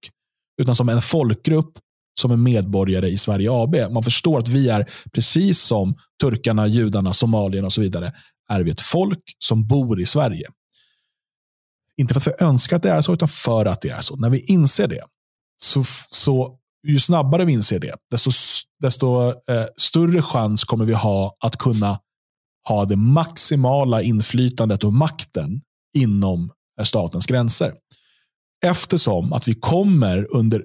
[0.63, 1.73] utan som en folkgrupp
[2.21, 3.77] som är medborgare i Sverige AB.
[3.93, 8.13] Man förstår att vi är, precis som turkarna, judarna, somalierna och så vidare,
[8.49, 10.47] är vi ett folk som bor i Sverige.
[11.97, 14.17] Inte för att vi önskar att det är så, utan för att det är så.
[14.17, 15.03] När vi inser det,
[15.63, 16.59] så, så
[16.89, 18.31] ju snabbare vi inser det, desto,
[18.81, 21.99] desto eh, större chans kommer vi ha att kunna
[22.69, 25.61] ha det maximala inflytandet och makten
[25.97, 27.75] inom eh, statens gränser.
[28.65, 30.65] Eftersom att vi kommer under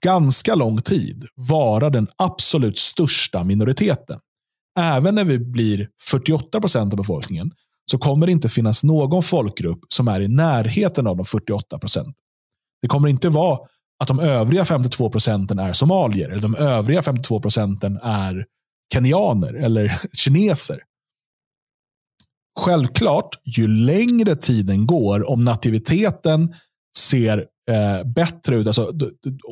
[0.00, 4.18] ganska lång tid vara den absolut största minoriteten.
[4.78, 7.50] Även när vi blir 48 procent av befolkningen
[7.90, 12.14] så kommer det inte finnas någon folkgrupp som är i närheten av de 48 procenten.
[12.82, 13.58] Det kommer inte vara
[14.02, 18.44] att de övriga 52 procenten är somalier eller de övriga 52 procenten är
[18.92, 20.80] kenyaner eller kineser.
[22.60, 26.54] Självklart, ju längre tiden går, om nativiteten
[26.96, 27.38] ser
[27.70, 28.92] eh, bättre ut alltså,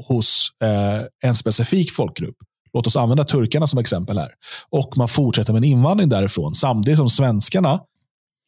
[0.09, 2.37] hos eh, en specifik folkgrupp.
[2.73, 4.31] Låt oss använda turkarna som exempel här.
[4.71, 7.81] Och man fortsätter med en invandring därifrån samtidigt som svenskarna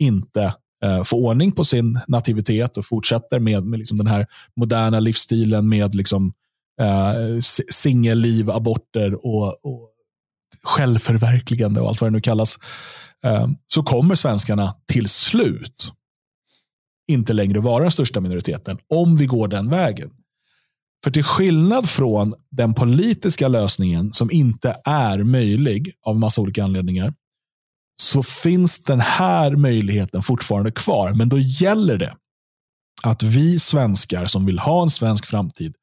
[0.02, 4.26] inte Eh, få ordning på sin nativitet och fortsätter med, med liksom den här
[4.56, 6.32] moderna livsstilen med liksom,
[6.80, 9.88] eh, singelliv, aborter och, och
[10.62, 12.58] självförverkligande och allt vad det nu kallas.
[13.24, 15.92] Eh, så kommer svenskarna till slut
[17.08, 20.10] inte längre vara den största minoriteten om vi går den vägen.
[21.04, 27.14] För till skillnad från den politiska lösningen som inte är möjlig av massa olika anledningar
[27.96, 31.14] så finns den här möjligheten fortfarande kvar.
[31.14, 32.16] Men då gäller det
[33.02, 35.74] att vi svenskar som vill ha en svensk framtid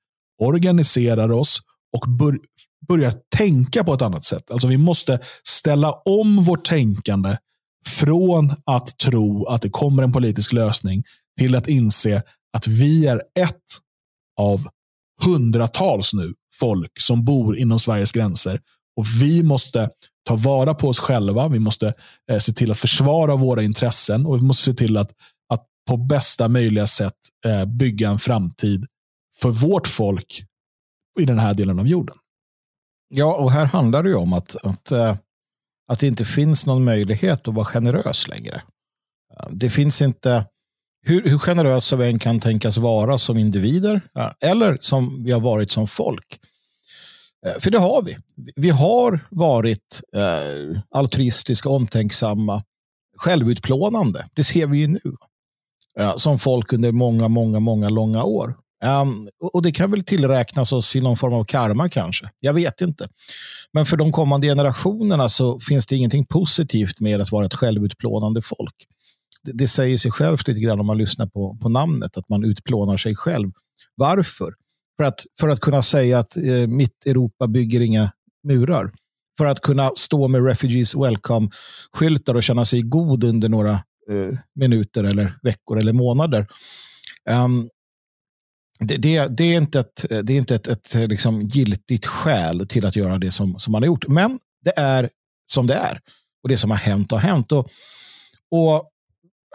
[0.41, 1.59] organiserar oss
[1.97, 2.39] och bör,
[2.87, 4.51] börjar tänka på ett annat sätt.
[4.51, 7.37] Alltså vi måste ställa om vårt tänkande
[7.85, 11.03] från att tro att det kommer en politisk lösning
[11.39, 12.23] till att inse
[12.57, 13.55] att vi är ett
[14.39, 14.67] av
[15.25, 18.59] hundratals nu folk som bor inom Sveriges gränser.
[18.99, 19.89] Och Vi måste
[20.27, 21.47] ta vara på oss själva.
[21.47, 21.93] Vi måste
[22.31, 25.11] eh, se till att försvara våra intressen och vi måste se till att,
[25.49, 28.85] att på bästa möjliga sätt eh, bygga en framtid
[29.41, 30.43] för vårt folk
[31.19, 32.15] i den här delen av jorden.
[33.09, 35.17] Ja, och här handlar det ju om att, att, eh,
[35.91, 38.61] att det inte finns någon möjlighet att vara generös längre.
[39.49, 40.45] Det finns inte
[41.05, 45.39] hur, hur generösa vi än kan tänkas vara som individer eh, eller som vi har
[45.39, 46.39] varit som folk.
[47.45, 48.17] Eh, för det har vi.
[48.55, 52.63] Vi har varit eh, altruistiska, omtänksamma,
[53.17, 54.25] självutplånande.
[54.33, 55.15] Det ser vi ju nu.
[55.99, 58.55] Eh, som folk under många, många, många långa år.
[58.85, 62.29] Um, och det kan väl tillräknas oss i någon form av karma kanske.
[62.39, 63.07] Jag vet inte.
[63.73, 68.41] Men för de kommande generationerna så finns det ingenting positivt med att vara ett självutplånande
[68.41, 68.75] folk
[69.43, 72.43] det, det säger sig självt lite grann om man lyssnar på, på namnet, att man
[72.43, 73.51] utplånar sig själv.
[73.95, 74.53] Varför?
[74.99, 78.11] För att, för att kunna säga att eh, mitt Europa bygger inga
[78.43, 78.91] murar.
[79.37, 83.71] För att kunna stå med Refugees Welcome-skyltar och känna sig god under några
[84.11, 86.47] eh, minuter eller veckor eller månader.
[87.29, 87.69] Um,
[88.79, 92.85] det, det, det, är inte ett, det är inte ett, ett liksom giltigt skäl till
[92.85, 94.07] att göra det som, som man har gjort.
[94.07, 95.09] Men det är
[95.51, 95.99] som det är.
[96.43, 97.51] Och det som har hänt har hänt.
[97.51, 97.69] Och,
[98.51, 98.89] och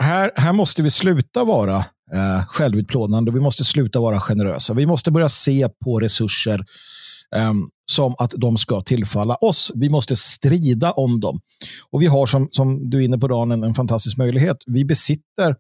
[0.01, 3.33] här, här måste vi sluta vara eh, självutplånande.
[3.33, 4.75] Vi måste sluta vara generösa.
[4.75, 6.65] Vi måste börja se på resurser
[7.37, 7.53] eh,
[7.93, 9.73] som att de ska tillfalla oss.
[9.75, 11.39] Vi måste strida om dem.
[11.91, 14.57] Och vi har, som, som du är inne på, Dan, en, en fantastisk möjlighet.
[14.67, 15.57] Vi besitter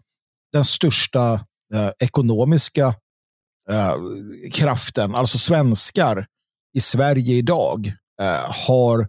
[0.53, 1.33] den största
[1.75, 2.87] eh, ekonomiska
[3.71, 3.95] eh,
[4.53, 5.15] kraften.
[5.15, 6.27] Alltså svenskar
[6.77, 7.93] i Sverige idag
[8.23, 9.09] eh, har,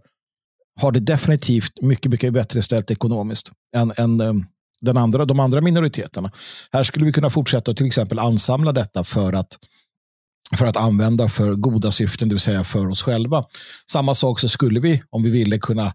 [0.80, 4.32] har det definitivt mycket, mycket bättre ställt ekonomiskt än, än eh,
[4.80, 6.30] den andra, de andra minoriteterna.
[6.72, 9.58] Här skulle vi kunna fortsätta till exempel ansamla detta för att
[10.56, 13.44] för att använda för goda syften, det vill säga för oss själva.
[13.90, 15.86] Samma sak så skulle vi, om vi ville, kunna,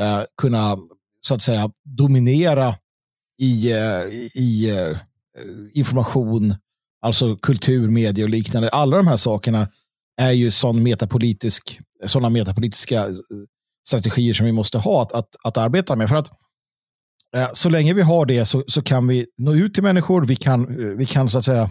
[0.00, 0.76] eh, kunna
[1.20, 2.74] så att säga dominera
[3.38, 4.96] i, eh, i eh,
[5.72, 6.54] information,
[7.02, 8.68] alltså kultur, media och liknande.
[8.68, 9.68] Alla de här sakerna
[10.20, 13.14] är ju sån metapolitisk, sådana metapolitiska eh,
[13.88, 16.08] strategier som vi måste ha att, att, att arbeta med.
[16.08, 16.45] För att Eh,
[17.36, 20.24] Eh, så länge vi har det så, så kan vi nå ut till människor.
[20.24, 21.70] Vi kan, eh, vi kan så att säga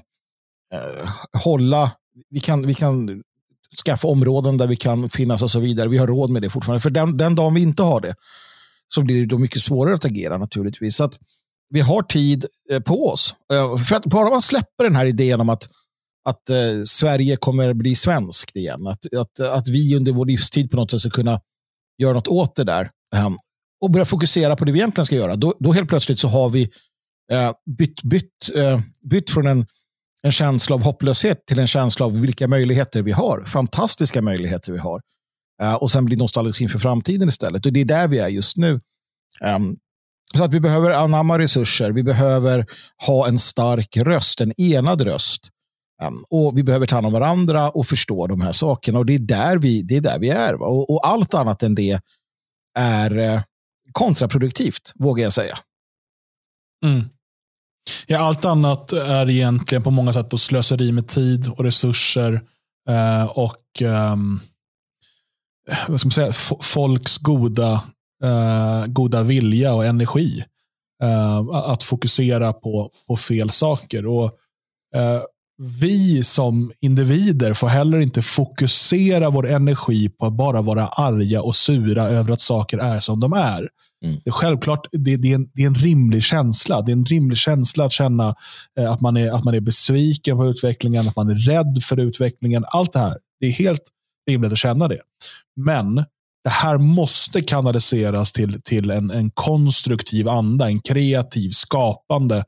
[0.73, 1.09] eh,
[1.43, 1.91] hålla,
[2.29, 3.23] vi kan, vi kan
[3.85, 5.89] skaffa områden där vi kan finnas och så vidare.
[5.89, 6.81] Vi har råd med det fortfarande.
[6.81, 8.15] För den, den dagen vi inte har det
[8.93, 10.95] så blir det då mycket svårare att agera naturligtvis.
[10.95, 11.19] Så att
[11.69, 12.45] vi har tid
[12.85, 13.35] på oss.
[13.87, 15.69] För att bara man släpper den här idén om att,
[16.25, 18.87] att eh, Sverige kommer bli svenskt igen.
[18.87, 21.41] Att, att, att vi under vår livstid på något sätt ska kunna
[21.97, 22.89] göra något åt det där.
[23.15, 23.37] Ehm,
[23.81, 25.35] och börja fokusera på det vi egentligen ska göra.
[25.35, 26.69] Då, då helt plötsligt så har vi
[27.31, 29.65] eh, bytt, bytt, eh, bytt från en,
[30.23, 33.41] en känsla av hopplöshet till en känsla av vilka möjligheter vi har.
[33.41, 35.01] Fantastiska möjligheter vi har.
[35.61, 37.65] Eh, och sen blir nostalgisk inför framtiden istället.
[37.65, 38.81] Och det är där vi är just nu.
[39.41, 39.77] Um,
[40.37, 41.91] så att vi behöver anamma resurser.
[41.91, 42.65] Vi behöver
[43.07, 45.49] ha en stark röst, en enad röst.
[46.03, 48.99] Um, och Vi behöver ta hand om varandra och förstå de här sakerna.
[48.99, 50.61] Och Det är där vi, det är, där vi är.
[50.61, 51.99] Och, och, allt annat än det
[52.77, 53.41] är eh,
[53.99, 55.57] kontraproduktivt, vågar jag säga.
[56.85, 57.09] Mm.
[58.07, 62.41] Ja, allt annat är egentligen på många sätt slöseri med tid och resurser
[62.89, 64.15] eh, och eh,
[65.87, 67.83] vad ska man säga, folks goda
[68.23, 70.43] eh, goda vilja och energi.
[71.03, 74.05] Eh, att fokusera på, på fel saker.
[74.05, 74.25] Och
[74.95, 75.21] eh,
[75.57, 81.55] vi som individer får heller inte fokusera vår energi på att bara vara arga och
[81.55, 83.69] sura över att saker är som de är.
[84.05, 84.17] Mm.
[84.23, 86.81] Det är självklart det, det, är en, det är en rimlig känsla.
[86.81, 88.35] Det är en rimlig känsla att känna
[88.79, 91.99] eh, att, man är, att man är besviken på utvecklingen, att man är rädd för
[91.99, 92.65] utvecklingen.
[92.67, 93.17] Allt det här.
[93.39, 93.83] Det är helt
[94.29, 94.99] rimligt att känna det.
[95.55, 95.95] Men
[96.43, 102.43] det här måste kanaliseras till, till en, en konstruktiv anda, en kreativ, skapande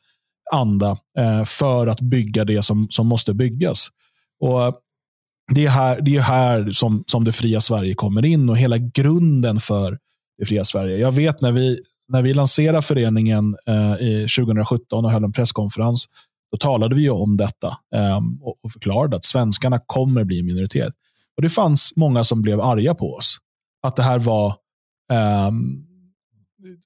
[0.54, 3.88] anda eh, för att bygga det som, som måste byggas.
[4.39, 4.82] Och
[5.56, 8.78] det är här, det är här som, som det fria Sverige kommer in och hela
[8.78, 9.98] grunden för
[10.38, 10.98] det fria Sverige.
[10.98, 16.06] Jag vet när vi, när vi lanserade föreningen eh, i 2017 och höll en presskonferens,
[16.52, 20.93] då talade vi om detta eh, och, förklarade att svenskarna kommer bli en minoritet.
[21.36, 23.38] Och Det fanns många som blev arga på oss
[23.88, 24.48] att det här var
[25.12, 25.52] eh,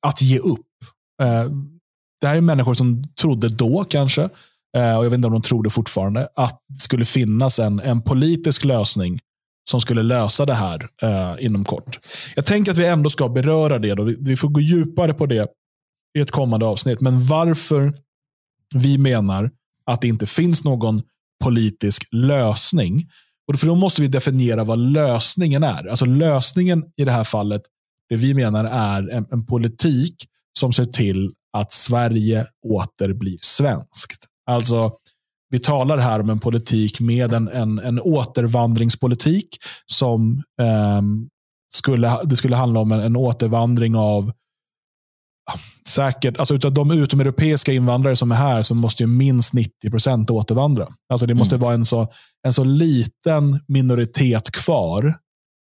[0.01, 0.67] att ge upp.
[1.21, 1.45] Eh,
[2.21, 4.21] det här är människor som trodde då kanske,
[4.77, 7.79] eh, och jag vet inte om de tror det fortfarande, att det skulle finnas en,
[7.79, 9.19] en politisk lösning
[9.69, 11.99] som skulle lösa det här eh, inom kort.
[12.35, 13.95] Jag tänker att vi ändå ska beröra det.
[13.95, 14.03] Då.
[14.03, 15.47] Vi, vi får gå djupare på det
[16.17, 17.01] i ett kommande avsnitt.
[17.01, 17.93] Men varför
[18.75, 19.51] vi menar
[19.85, 21.01] att det inte finns någon
[21.43, 23.09] politisk lösning
[23.47, 25.87] och för då måste vi definiera vad lösningen är.
[25.87, 27.61] Alltså lösningen i det här fallet,
[28.09, 30.15] det vi menar är en, en politik
[30.59, 34.25] som ser till att Sverige åter blir svenskt.
[34.49, 34.91] Alltså,
[35.49, 41.01] vi talar här om en politik med en, en, en återvandringspolitik som eh,
[41.75, 44.31] skulle, det skulle handla om en, en återvandring av
[45.87, 50.29] säkert, alltså utav de utomeuropeiska invandrare som är här så måste ju minst 90 procent
[50.29, 50.87] återvandra.
[51.09, 51.63] Alltså det måste mm.
[51.63, 52.07] vara en så,
[52.43, 55.05] en så liten minoritet kvar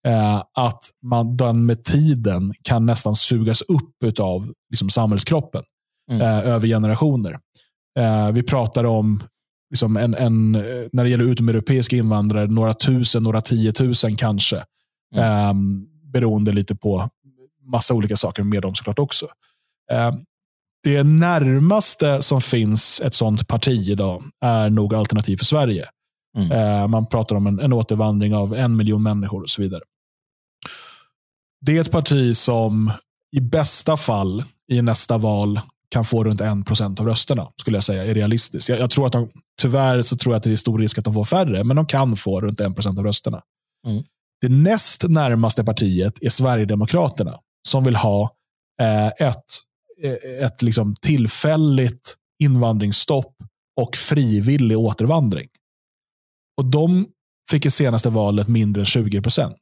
[0.07, 5.63] eh, att man den med tiden kan nästan sugas upp av liksom, samhällskroppen
[6.11, 6.21] mm.
[6.21, 7.39] eh, över generationer.
[7.99, 9.23] Eh, vi pratar om
[9.69, 10.51] liksom en, en,
[10.91, 14.63] när det gäller utomeuropeiska invandrare, några tusen, några tiotusen kanske.
[15.15, 15.25] Mm.
[15.25, 15.53] Eh,
[16.11, 17.09] beroende lite på
[17.65, 19.27] massa olika saker med dem såklart också.
[19.91, 20.11] Eh,
[20.83, 25.85] det närmaste som finns ett sånt parti idag är nog Alternativ för Sverige.
[26.37, 26.51] Mm.
[26.51, 29.81] Eh, man pratar om en, en återvandring av en miljon människor och så vidare.
[31.61, 32.91] Det är ett parti som
[33.35, 35.59] i bästa fall i nästa val
[35.89, 38.69] kan få runt en procent av rösterna, skulle jag säga är realistiskt.
[38.69, 39.29] Jag, jag, tror att de,
[39.61, 41.85] tyvärr så tror jag att det är stor risk att de får färre, men de
[41.85, 43.41] kan få runt en procent av rösterna.
[43.87, 44.03] Mm.
[44.41, 48.29] Det näst närmaste partiet är Sverigedemokraterna, som vill ha
[48.81, 49.45] eh, ett
[50.03, 53.35] Eh, ett liksom tillfälligt invandringsstopp
[53.81, 55.47] och frivillig återvandring.
[56.57, 57.07] Och de
[57.51, 59.57] fick i senaste valet mindre än 20 procent.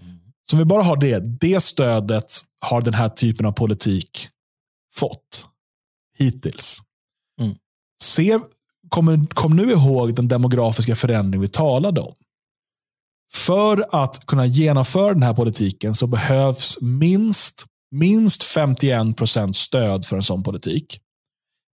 [0.00, 0.18] Mm.
[0.44, 2.32] Så om vi bara har det, det stödet
[2.66, 4.28] har den här typen av politik
[5.00, 5.46] fått
[6.18, 6.78] hittills.
[7.40, 7.56] Mm.
[8.02, 8.38] Se,
[8.88, 12.14] kom, kom nu ihåg den demografiska förändring vi talade om.
[13.32, 20.16] För att kunna genomföra den här politiken så behövs minst minst 51 procent stöd för
[20.16, 20.98] en sån politik.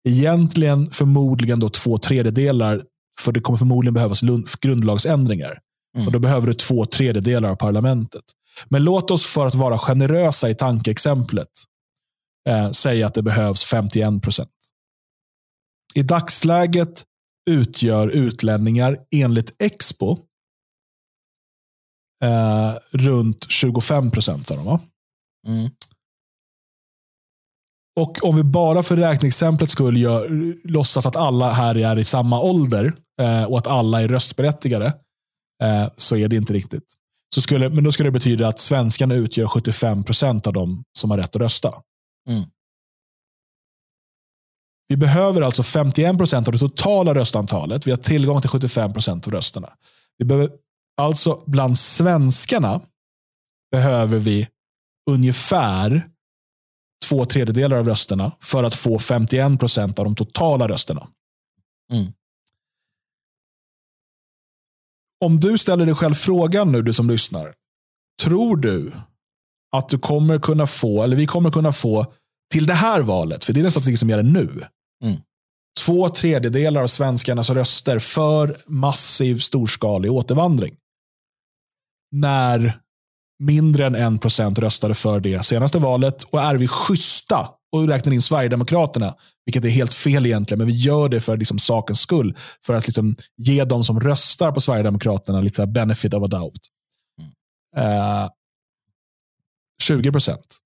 [0.08, 2.82] Egentligen förmodligen då två tredjedelar,
[3.20, 4.22] för det kommer förmodligen behövas
[4.62, 5.58] grundlagsändringar.
[5.96, 6.08] Mm.
[6.08, 8.24] Och Då behöver du två tredjedelar av parlamentet.
[8.70, 11.48] Men låt oss för att vara generösa i tankeexemplet
[12.48, 14.52] eh, säga att det behövs 51 procent.
[15.96, 17.06] I dagsläget
[17.50, 20.18] utgör utlänningar enligt Expo
[22.24, 24.52] eh, runt 25 procent.
[24.52, 25.70] Mm.
[28.00, 30.30] Och om vi bara för räkneexemplet skulle gör,
[30.68, 34.86] låtsas att alla här är i samma ålder eh, och att alla är röstberättigade,
[35.64, 36.94] eh, så är det inte riktigt.
[37.36, 41.12] Så skulle, men då skulle det betyda att svenskarna utgör 75 procent av de som
[41.12, 41.74] har rätt att rösta.
[42.28, 42.50] Mm.
[44.88, 47.88] Vi behöver alltså 51 procent av det totala röstantalet.
[47.88, 49.74] Vi har tillgång till 75 procent av rösterna.
[50.18, 50.52] Vi behöver,
[50.98, 52.82] alltså bland svenskarna
[53.72, 54.48] behöver vi
[55.10, 56.10] ungefär
[57.06, 61.08] två tredjedelar av rösterna för att få 51 procent av de totala rösterna.
[61.94, 62.14] Mm.
[65.26, 67.54] Om du ställer dig själv frågan nu, du som lyssnar.
[68.22, 68.94] Tror du
[69.72, 72.06] att du kommer kunna få, eller vi kommer kunna få
[72.54, 74.62] till det här valet, för det är den statistik som gäller nu.
[75.04, 75.18] Mm.
[75.86, 80.76] Två tredjedelar av svenskarnas röster för massiv storskalig återvandring.
[82.12, 82.80] När
[83.40, 86.24] mindre än en procent röstade för det senaste valet.
[86.24, 89.16] Och är vi schyssta och räknar in Sverigedemokraterna,
[89.46, 92.36] vilket är helt fel egentligen, men vi gör det för liksom sakens skull.
[92.66, 96.60] För att liksom ge de som röstar på Sverigedemokraterna lite så benefit of a doubt.
[97.78, 98.30] Uh,
[99.82, 100.58] 20 procent.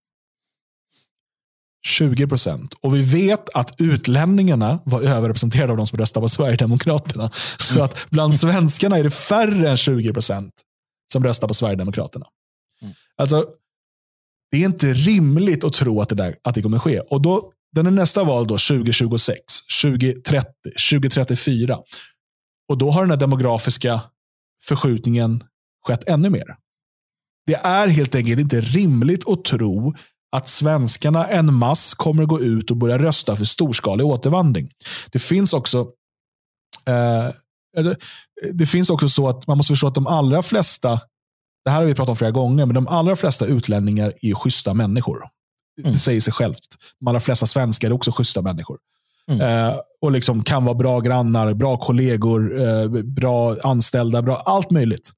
[1.85, 2.73] 20 procent.
[2.73, 7.31] Och vi vet att utlänningarna var överrepresenterade av de som röstade på Sverigedemokraterna.
[7.59, 10.53] Så att bland svenskarna är det färre än 20 procent
[11.13, 12.25] som röstar på Sverigedemokraterna.
[12.81, 12.93] Mm.
[13.17, 13.45] Alltså,
[14.51, 16.99] det är inte rimligt att tro att det, där, att det kommer ske.
[16.99, 19.39] Och då, den är nästa val då 2026,
[19.81, 20.47] 2030,
[20.91, 21.79] 2034.
[22.69, 24.01] Och då har den här demografiska
[24.63, 25.43] förskjutningen
[25.87, 26.55] skett ännu mer.
[27.45, 29.93] Det är helt enkelt inte rimligt att tro
[30.35, 34.69] att svenskarna en mass kommer gå ut och börja rösta för storskalig återvandring.
[35.11, 35.87] Det finns också
[36.87, 37.25] eh,
[37.77, 37.95] alltså,
[38.53, 40.99] det finns också så att man måste förstå att de allra flesta
[41.65, 44.73] det här har vi pratat om flera gånger, men de allra flesta utlänningar är schyssta
[44.73, 45.17] människor.
[45.79, 45.91] Mm.
[45.93, 46.59] Det säger sig självt.
[46.99, 48.77] De allra flesta svenskar är också schyssta människor.
[49.27, 49.41] Mm.
[49.41, 55.11] Eh, och liksom kan vara bra grannar, bra kollegor, eh, bra anställda, bra allt möjligt.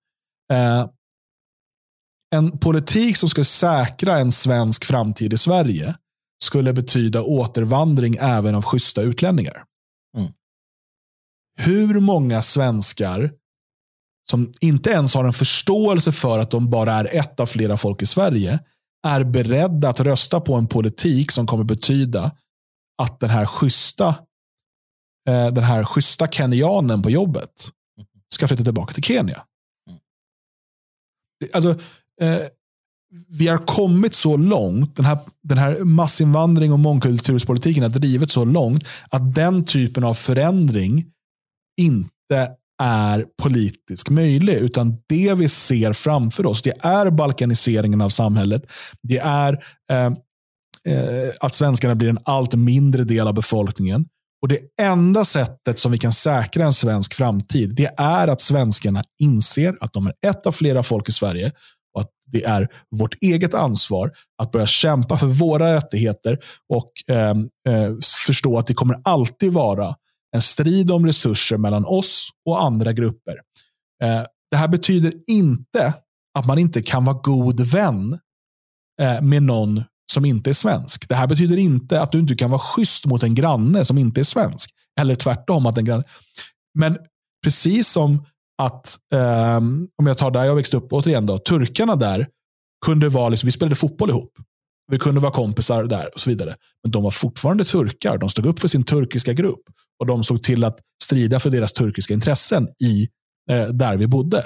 [2.33, 5.95] En politik som ska säkra en svensk framtid i Sverige
[6.43, 9.63] skulle betyda återvandring även av schyssta utlänningar.
[10.17, 10.31] Mm.
[11.59, 13.31] Hur många svenskar
[14.29, 18.01] som inte ens har en förståelse för att de bara är ett av flera folk
[18.01, 18.59] i Sverige,
[19.07, 22.31] är beredda att rösta på en politik som kommer betyda
[23.01, 24.07] att den här schyssta,
[25.29, 27.69] eh, den här schyssta kenyanen på jobbet
[28.29, 29.43] ska flytta tillbaka till Kenya.
[31.53, 31.79] Alltså,
[32.21, 32.47] eh,
[33.27, 38.45] vi har kommit så långt, den här, den här massinvandring och mångkulturspolitiken har drivit så
[38.45, 41.05] långt att den typen av förändring
[41.81, 42.51] inte
[42.81, 48.65] är politiskt möjlig, utan det vi ser framför oss, det är balkaniseringen av samhället.
[49.03, 50.05] Det är eh,
[50.93, 54.05] eh, att svenskarna blir en allt mindre del av befolkningen.
[54.41, 59.03] Och Det enda sättet som vi kan säkra en svensk framtid, det är att svenskarna
[59.19, 61.51] inser att de är ett av flera folk i Sverige
[62.33, 64.11] det är vårt eget ansvar
[64.41, 69.95] att börja kämpa för våra rättigheter och ehm, eh, förstå att det kommer alltid vara
[70.35, 73.35] en strid om resurser mellan oss och andra grupper.
[74.03, 75.93] Eh, det här betyder inte
[76.39, 78.19] att man inte kan vara god vän
[79.01, 81.09] eh, med någon som inte är svensk.
[81.09, 84.21] Det här betyder inte att du inte kan vara schysst mot en granne som inte
[84.21, 84.69] är svensk.
[84.99, 85.65] Eller tvärtom.
[85.65, 86.03] att en granne...
[86.79, 86.97] Men
[87.43, 88.25] precis som
[88.57, 88.97] att,
[89.57, 92.27] um, om jag tar där jag växte upp, återigen då, turkarna där
[92.85, 94.31] kunde vara, liksom, vi spelade fotboll ihop.
[94.91, 96.55] Vi kunde vara kompisar där och så vidare.
[96.83, 98.17] Men de var fortfarande turkar.
[98.17, 99.61] De stod upp för sin turkiska grupp.
[99.99, 103.07] Och de såg till att strida för deras turkiska intressen i
[103.51, 104.37] eh, där vi bodde.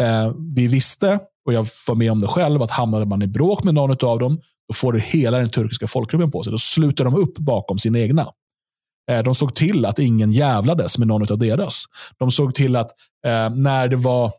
[0.00, 3.64] Eh, vi visste, och jag var med om det själv, att hamnade man i bråk
[3.64, 6.50] med någon av dem, då får du hela den turkiska folkgruppen på sig.
[6.50, 8.32] Då sluter de upp bakom sina egna.
[9.10, 11.84] Eh, de såg till att ingen jävlades med någon av deras.
[12.18, 12.90] De såg till att
[13.26, 14.32] eh, när det var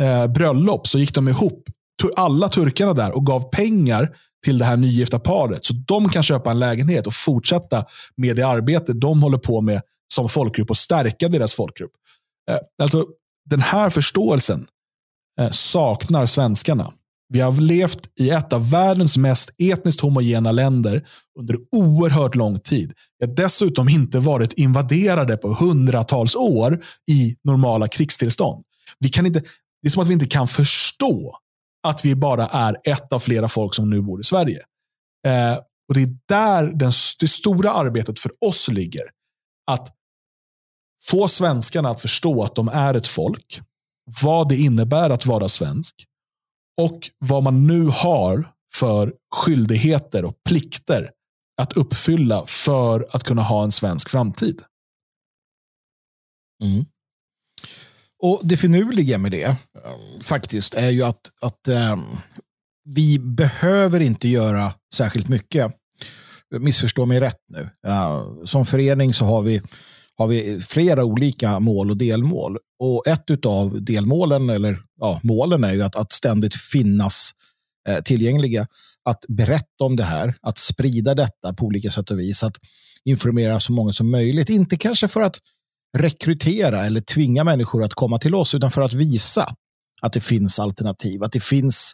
[0.00, 1.68] eh, bröllop så gick de ihop,
[2.16, 5.64] alla turkarna där, och gav pengar till det här nygifta paret.
[5.64, 7.84] Så de kan köpa en lägenhet och fortsätta
[8.16, 9.80] med det arbete de håller på med
[10.14, 11.92] som folkgrupp och stärka deras folkgrupp.
[12.50, 13.06] Eh, alltså,
[13.50, 14.66] den här förståelsen
[15.40, 16.92] eh, saknar svenskarna.
[17.28, 21.06] Vi har levt i ett av världens mest etniskt homogena länder
[21.38, 22.92] under oerhört lång tid.
[23.18, 28.64] Vi har dessutom inte varit invaderade på hundratals år i normala krigstillstånd.
[28.98, 29.40] Vi kan inte,
[29.82, 31.38] det är som att vi inte kan förstå
[31.88, 34.58] att vi bara är ett av flera folk som nu bor i Sverige.
[35.26, 35.58] Eh,
[35.88, 39.02] och Det är där den, det stora arbetet för oss ligger.
[39.70, 39.94] Att
[41.02, 43.60] få svenskarna att förstå att de är ett folk,
[44.22, 45.94] vad det innebär att vara svensk
[46.78, 51.10] och vad man nu har för skyldigheter och plikter
[51.60, 54.62] att uppfylla för att kunna ha en svensk framtid.
[56.62, 56.84] Mm.
[58.22, 59.56] Och Det finurliga med det
[60.22, 62.04] faktiskt är ju att, att ähm,
[62.84, 65.72] vi behöver inte göra särskilt mycket.
[66.50, 67.70] Missförstå mig rätt nu.
[67.86, 69.62] Uh, som förening så har vi,
[70.18, 72.58] har vi flera olika mål och delmål.
[72.78, 77.30] Och ett av delmålen, eller ja, målen är ju att, att ständigt finnas
[77.88, 78.66] eh, tillgängliga.
[79.04, 82.42] Att berätta om det här, att sprida detta på olika sätt och vis.
[82.42, 82.56] Att
[83.04, 84.50] informera så många som möjligt.
[84.50, 85.36] Inte kanske för att
[85.98, 89.46] rekrytera eller tvinga människor att komma till oss, utan för att visa
[90.02, 91.92] att det finns alternativ, att det finns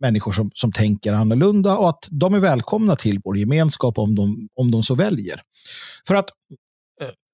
[0.00, 4.48] människor som, som tänker annorlunda och att de är välkomna till vår gemenskap om de,
[4.54, 5.40] om de så väljer.
[6.06, 6.30] För att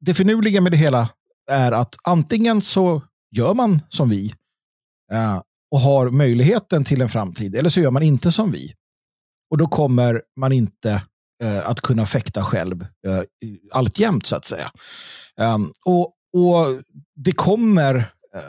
[0.04, 1.08] det finurliga med det hela
[1.50, 3.02] är att antingen så
[3.36, 4.34] gör man som vi
[5.12, 5.40] eh,
[5.70, 8.72] och har möjligheten till en framtid eller så gör man inte som vi.
[9.50, 11.02] Och då kommer man inte
[11.42, 13.22] eh, att kunna fäkta själv eh,
[13.72, 14.70] alltjämt så att säga.
[15.36, 16.82] Um, och, och
[17.14, 17.94] det kommer
[18.34, 18.40] eh,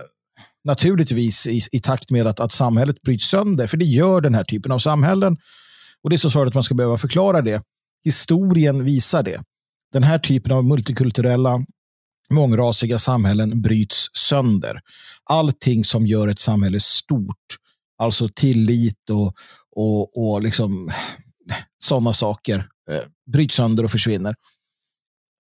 [0.63, 4.43] naturligtvis i, i takt med att, att samhället bryts sönder, för det gör den här
[4.43, 5.37] typen av samhällen.
[6.03, 7.63] Och det är så svårt att man ska behöva förklara det.
[8.05, 9.43] Historien visar det.
[9.93, 11.65] Den här typen av multikulturella,
[12.29, 14.81] mångrasiga samhällen bryts sönder.
[15.23, 17.57] Allting som gör ett samhälle stort,
[17.97, 19.33] alltså tillit och,
[19.75, 20.91] och, och liksom
[21.77, 24.35] sådana saker, eh, bryts sönder och försvinner.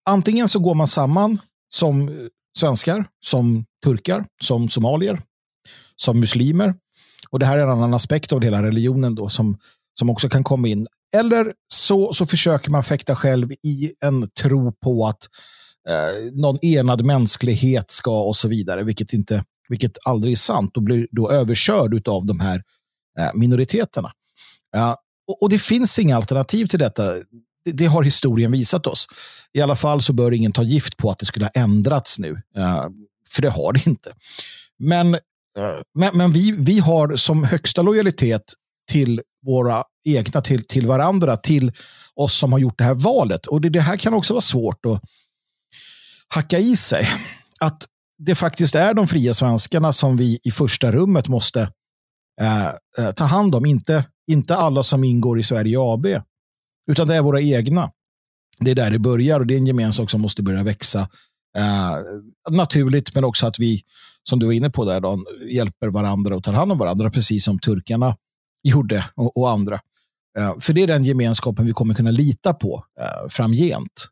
[0.09, 1.39] Antingen så går man samman
[1.69, 2.15] som eh,
[2.59, 5.23] svenskar, som turkar, som somalier,
[5.97, 6.75] som muslimer.
[7.31, 9.59] Och det här är en annan aspekt av hela religionen då som,
[9.99, 10.87] som också kan komma in.
[11.15, 15.29] Eller så, så försöker man fäkta själv i en tro på att
[15.89, 20.83] eh, någon enad mänsklighet ska och så vidare, vilket, inte, vilket aldrig är sant och
[20.83, 22.63] blir då överkörd av de här
[23.19, 24.11] eh, minoriteterna.
[24.73, 24.97] Ja,
[25.29, 27.13] och, och, det finns inga alternativ till detta.
[27.65, 29.07] Det, det, har historien visat oss.
[29.53, 32.43] I alla fall så bör ingen ta gift på att det skulle ha ändrats nu.
[33.31, 34.13] För det har det inte.
[34.79, 35.19] Men,
[35.95, 38.43] men, men, vi, vi har som högsta lojalitet
[38.91, 41.73] till våra egna, till, till varandra, till
[42.15, 43.47] oss som har gjort det här valet.
[43.47, 45.01] Och det, det här kan också vara svårt att
[46.29, 47.09] hacka i sig.
[47.61, 47.87] Att
[48.19, 51.61] det faktiskt är de fria svenskarna som vi i första rummet måste
[52.41, 52.67] eh,
[52.99, 53.67] eh ta hand om.
[53.67, 56.07] Inte, inte alla som ingår i Sverige AB.
[56.91, 57.91] Utan det är våra egna.
[58.59, 61.01] Det är där det börjar och det är en gemenskap som måste börja växa
[61.59, 61.97] eh,
[62.51, 63.83] naturligt, men också att vi,
[64.23, 67.45] som du var inne på där, då, hjälper varandra och tar hand om varandra, precis
[67.45, 68.17] som turkarna
[68.69, 69.81] gjorde och, och andra.
[70.39, 74.09] Eh, så för det är den gemenskapen vi kommer kunna lita på eh, framgent.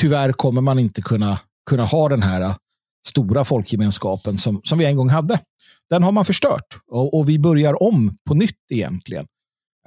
[0.00, 1.40] Tyvärr kommer man inte kunna,
[1.70, 2.56] kunna ha den här eh,
[3.06, 5.40] stora folkgemenskapen som, som vi en gång hade.
[5.90, 9.26] Den har man förstört och, och vi börjar om på nytt egentligen.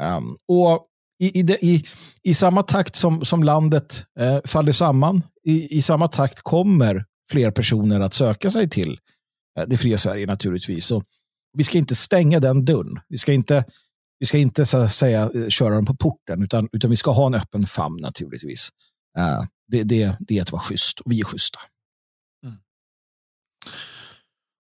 [0.01, 0.85] Ehm, och
[1.19, 1.85] i, i, i,
[2.23, 7.51] i samma takt som, som landet eh, faller samman, i, i samma takt kommer fler
[7.51, 8.99] personer att söka sig till
[9.59, 10.85] eh, det fria Sverige naturligtvis.
[10.85, 11.03] Så
[11.57, 12.99] vi ska inte stänga den dörren.
[13.09, 13.65] Vi ska inte,
[14.19, 17.11] vi ska inte så att säga, eh, köra dem på porten, utan, utan vi ska
[17.11, 18.69] ha en öppen famn naturligtvis.
[19.19, 21.59] Uh, det, det, det är att vara schysst och vi är schyssta.
[22.45, 22.57] Mm.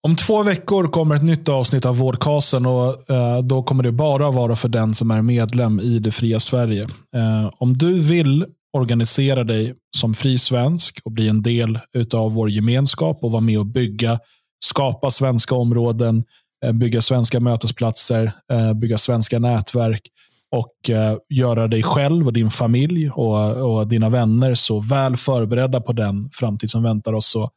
[0.07, 4.31] Om två veckor kommer ett nytt avsnitt av Vårdkasen och eh, då kommer det bara
[4.31, 6.83] vara för den som är medlem i det fria Sverige.
[7.17, 11.79] Eh, om du vill organisera dig som fri svensk och bli en del
[12.15, 14.21] av vår gemenskap och vara med och bygga,
[14.65, 16.25] skapa svenska områden,
[16.65, 20.03] Eh, bygga svenska mötesplatser, eh, bygga svenska nätverk
[20.51, 25.81] och eh, göra dig själv och din familj och, och dina vänner så väl förberedda
[25.81, 27.31] på den framtid som väntar oss.
[27.31, 27.51] Så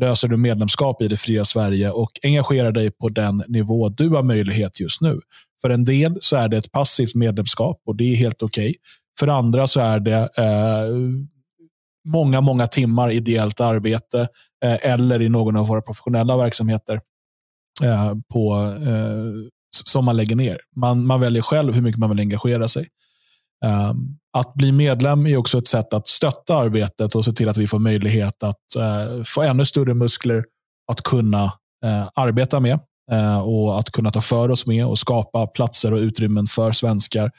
[0.00, 4.22] löser du medlemskap i det fria Sverige och engagerar dig på den nivå du har
[4.22, 5.20] möjlighet just nu.
[5.62, 8.70] För en del så är det ett passivt medlemskap och det är helt okej.
[8.70, 8.74] Okay.
[9.20, 10.96] För andra så är det eh,
[12.08, 14.28] många, många timmar ideellt arbete
[14.64, 17.00] eh, eller i någon av våra professionella verksamheter
[17.82, 18.54] eh, på,
[18.86, 19.50] eh,
[19.84, 20.58] som man lägger ner.
[20.76, 22.88] Man, man väljer själv hur mycket man vill engagera sig.
[23.64, 27.56] Um, att bli medlem är också ett sätt att stötta arbetet och se till att
[27.56, 30.44] vi får möjlighet att uh, få ännu större muskler
[30.92, 31.44] att kunna
[31.84, 32.80] uh, arbeta med
[33.12, 37.30] uh, och att kunna ta för oss med och skapa platser och utrymmen för svenskar.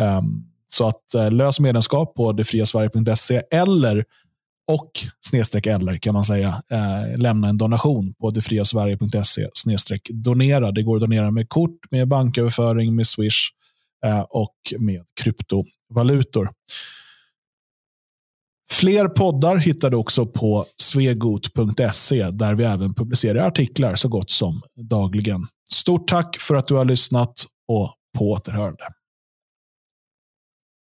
[0.00, 4.04] Um, så att lös medlemskap på detfriasverige.se eller
[4.70, 4.90] och
[5.20, 10.72] snedstreck eller kan man säga eh, lämna en donation på detfriasverige.se snedstreck donera.
[10.72, 13.50] Det går att donera med kort, med banköverföring, med Swish
[14.06, 16.50] Eh, och med kryptovalutor.
[18.70, 24.62] Fler poddar hittar du också på svegot.se där vi även publicerar artiklar så gott som
[24.76, 25.46] dagligen.
[25.72, 27.32] Stort tack för att du har lyssnat
[27.68, 28.84] och på återhörande.